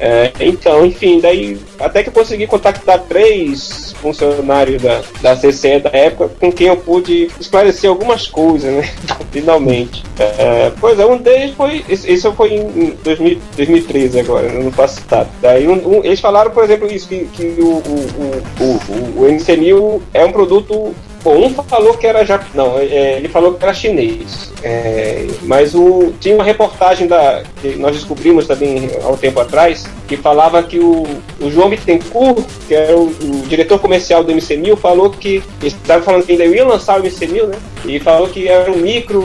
[0.00, 5.90] É, então, enfim, daí até que eu consegui contactar três funcionários da, da CCE da
[5.92, 8.90] época com quem eu pude esclarecer algumas coisas, né?
[9.30, 10.02] Finalmente.
[10.18, 11.84] É, pois é, um deles foi.
[11.88, 15.28] Esse foi em 2000 2013 agora, no ano passado.
[15.42, 19.28] Daí um- um- eles falaram, por exemplo, isso, que, que o, o, o, o, o
[19.30, 22.40] MC1000 é um produto Bom, um falou que era já.
[22.54, 24.50] Não, é, ele falou que era chinês.
[24.62, 29.86] É, mas o, tinha uma reportagem da, que nós descobrimos também há um tempo atrás,
[30.08, 31.06] que falava que o,
[31.40, 35.42] o João Bittencourt, que era o, o diretor comercial do MC1000, falou que.
[35.62, 37.56] Estava falando que ainda ia lançar o MC1000, né?
[37.84, 39.20] E falou que era um micro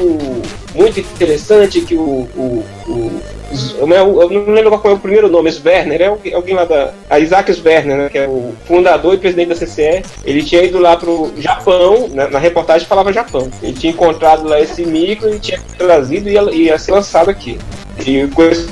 [0.76, 2.28] muito interessante, que o.
[2.36, 3.22] o, o
[3.80, 6.94] eu não eu não lembro qual foi o primeiro nome, Sverner, é alguém- lá da.
[7.10, 10.04] A Isaac Sverner, né, que é o fundador e presidente da CCE.
[10.26, 13.50] Ele tinha ido lá pro Japão, na, na reportagem falava Japão.
[13.62, 17.58] Ele tinha encontrado lá esse micro e tinha trazido e ia, ia ser lançado aqui.
[18.06, 18.68] E com esse,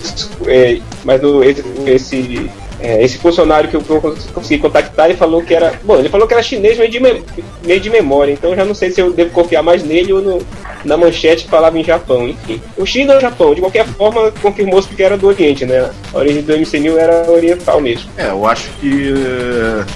[0.47, 2.51] é, mas o, esse, esse,
[2.83, 5.73] é, esse funcionário que eu cons- consegui contactar, ele falou que era.
[5.83, 7.23] Bom, ele falou que era chinês meio de, me-
[7.65, 10.21] meio de memória, então eu já não sei se eu devo confiar mais nele ou
[10.21, 10.41] no,
[10.83, 12.61] na manchete que falava em Japão, enfim.
[12.77, 15.89] O China ou o Japão, de qualquer forma, confirmou-se que era do Oriente, né?
[16.13, 18.09] A origem do MC1000 era oriental mesmo.
[18.17, 19.13] É, eu acho que.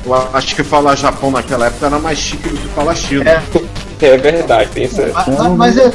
[0.05, 3.43] Eu acho que falar Japão naquela época era mais chique do que falar China.
[4.01, 5.11] É verdade, tem essa.
[5.13, 5.91] Ah, mas, é,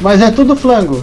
[0.00, 1.02] mas é tudo flango.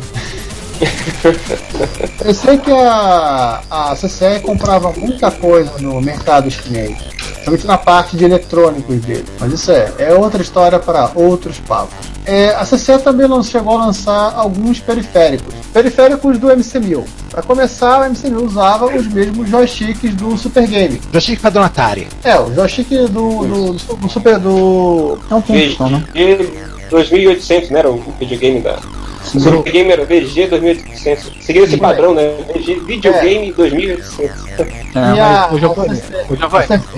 [2.24, 8.18] Eu sei que a, a CCE comprava muita coisa no mercado chinês, principalmente na parte
[8.18, 9.26] de eletrônicos dele.
[9.40, 11.96] Mas isso é, é outra história para outros papos.
[12.26, 15.54] É, a CCE também não chegou a lançar alguns periféricos.
[15.74, 17.06] Periféricos do MC1000.
[17.30, 21.02] Para começar, o MC1000 usava os mesmos joysticks do Super Game.
[21.12, 22.08] Joystick padrão Atari.
[22.24, 25.18] É, o joystick do, do, do, do Super do.
[25.30, 27.80] Não tem VG 2800, né?
[27.80, 28.80] Era o videogame da.
[29.34, 31.32] Videogame era VG 2800.
[31.42, 32.34] Seguindo esse padrão, né?
[32.54, 34.48] VG Videogame 2800.
[34.60, 35.58] É, E a- mas o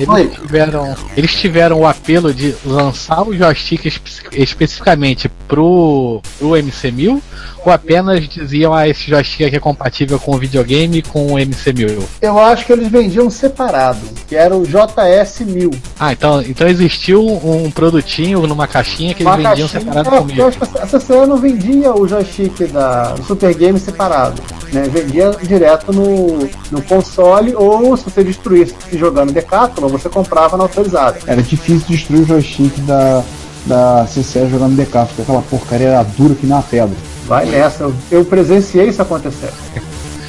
[0.08, 0.22] Oi.
[0.22, 7.22] eles tiveram, eles tiveram o apelo de lançar o joystick espe- especificamente pro, pro MC1000
[7.66, 11.36] ou apenas diziam ah, esse joystick aqui é compatível com o videogame e com o
[11.38, 12.02] MC1000?
[12.22, 15.76] Eu acho que eles vendiam separado, que era o JS1000.
[16.00, 20.20] Ah, então, então existiu um produtinho numa caixinha que eles Uma vendiam caixinha- separado é,
[20.20, 23.80] com o eu acho que a CCE não vendia o joystick da do Super Game
[23.80, 24.42] separado.
[24.72, 24.84] Né?
[24.84, 31.20] Vendia direto no, no console ou se você destruísse jogando Decathlon, você comprava na autorizada.
[31.26, 33.24] Era difícil destruir o joystick da,
[33.66, 36.96] da CCE jogando DK, porque aquela porcaria era dura que nem uma pedra.
[37.30, 39.52] Vai nessa, eu, presenciei isso acontecer.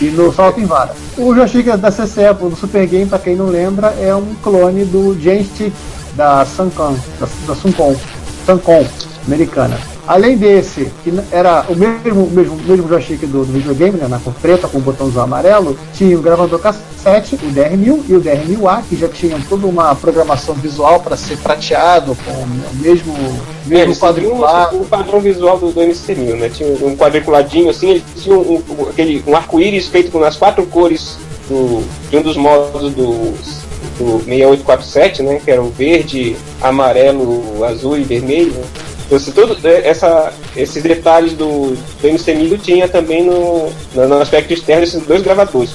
[0.02, 0.94] E no Salto em Vara.
[1.16, 5.18] O joystick da CCE do Super Game, pra quem não lembra, é um clone do
[5.18, 5.72] Joystick
[6.14, 7.96] da Suncon, da, da Suncon,
[8.44, 8.86] Suncon,
[9.26, 9.78] americana.
[10.10, 14.32] Além desse, que era o mesmo, mesmo, mesmo joystick do, do videogame, né, na cor
[14.42, 18.96] preta com o botãozinho amarelo, tinha o gravador cassete, o DR1000 e o DR1000A, que
[18.96, 22.48] já tinham toda uma programação visual para ser prateado com o
[22.82, 24.76] mesmo, É, mesmo seguiam quadriculado.
[24.78, 26.48] o padrão visual do, do MC1000, né?
[26.48, 30.66] Tinha um quadriculadinho assim, eles tinham um, um- aquele, um arco-íris feito com as quatro
[30.66, 31.18] cores
[31.48, 33.32] do, de um dos modos do,
[33.96, 35.40] do 6847, né?
[35.44, 38.54] Que era o verde, amarelo, azul e vermelho.
[39.16, 44.52] Assim, todo, é, essa, esses detalhes do, do MC1000 tinha também no, no, no aspecto
[44.52, 45.70] externo desses dois gravadores.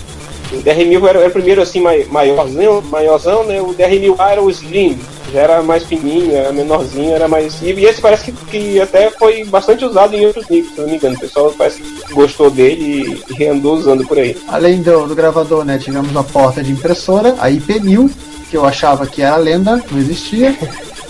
[0.52, 3.62] O DR1000 era, era o primeiro assim, mai- maiorzão, maiorzão, né?
[3.62, 4.98] O DR1000A era o Slim,
[5.34, 7.62] já era mais fininho, era menorzinho, era mais.
[7.62, 10.96] E, esse parece que, que até foi bastante usado em outros níveis, se não me
[10.96, 11.16] engano.
[11.16, 14.38] O pessoal parece que gostou dele e, e andou usando por aí.
[14.48, 18.10] Além do, do gravador, né, tivemos a porta de impressora, a IP1000,
[18.50, 20.56] que eu achava que era lenda, não existia,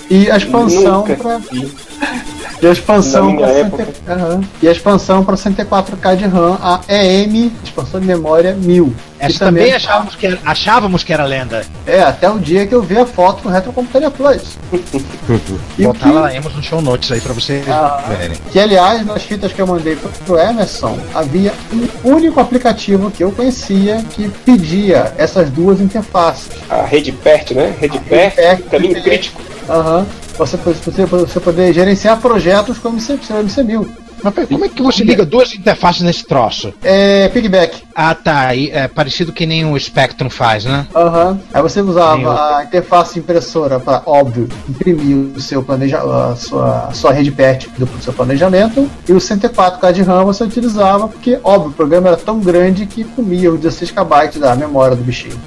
[0.10, 1.72] e a expansão Nunca vi.
[2.62, 3.88] E a expansão para época.
[4.08, 4.42] Aham.
[4.64, 8.94] E a expansão para 64K de RAM, a EM, expansão de memória 1000.
[9.20, 11.66] Essa que também achávamos que, era, achávamos que era lenda.
[11.86, 14.58] É, até o dia que eu vi a foto no Retrocomputaria Plus.
[15.78, 18.04] E o Botar que- lá nos show notes aí pra vocês Ah.
[18.18, 18.38] verem.
[18.52, 23.32] Que aliás, nas fitas que eu mandei pro- Emerson, havia um único aplicativo que eu
[23.34, 26.48] conhecia que pedia essas duas interfaces.
[26.70, 27.76] A rede PERT, né?
[27.80, 29.42] Rede PERT, caminho crítico.
[29.70, 30.06] Aham.
[30.38, 33.88] Você, você, você poder gerenciar projetos como MC, seu MC1000.
[34.24, 36.74] Mas como é que você liga duas interfaces nesse troço?
[36.84, 37.84] É pigback.
[37.94, 38.56] Ah, tá.
[38.56, 40.88] E é parecido que nem o Spectrum faz, né?
[40.96, 41.40] Aham.
[41.54, 42.32] Aí você Nem usava eu.
[42.32, 47.70] a interface impressora para, óbvio, imprimir o seu planeja a sua, a sua rede PET
[47.78, 48.90] do seu planejamento.
[49.08, 53.04] E o 104K de RAM você utilizava porque, óbvio, o programa era tão grande que
[53.04, 55.40] comia os 16 KB da memória do bichinho.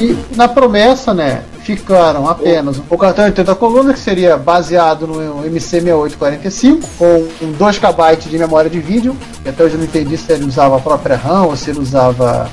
[0.00, 5.42] E na promessa, né, ficaram apenas o cartão de 80 colunas, que seria baseado no
[5.48, 9.16] MC6845, com 2 KB de memória de vídeo.
[9.44, 11.78] E até hoje eu não entendi se ele usava a própria RAM ou se ele
[11.80, 12.48] usava.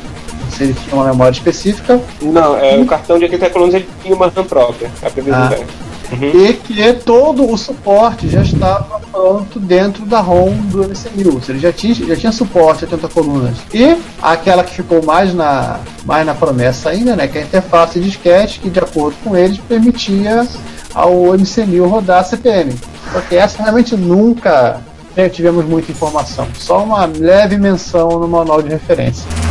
[0.56, 2.00] se ele tinha uma memória específica.
[2.22, 5.91] Não, é, o cartão de 80 colunas ele tinha uma RAM própria, a previsão Ah.
[6.16, 6.36] Dela.
[6.50, 11.34] E que todo o suporte já estava pronto dentro da ROM do MC1000.
[11.34, 13.58] Ou seja, Ele já tinha, já tinha suporte a 80 colunas.
[13.74, 18.00] E aquela que ficou mais na, mais na promessa ainda, né, que é a interface
[18.00, 20.48] de disquete, que de acordo com eles permitia
[20.94, 22.74] ao MC1000 rodar CPM.
[23.12, 24.82] Porque essa realmente nunca
[25.16, 26.48] né, tivemos muita informação.
[26.58, 29.51] Só uma leve menção no manual de referência.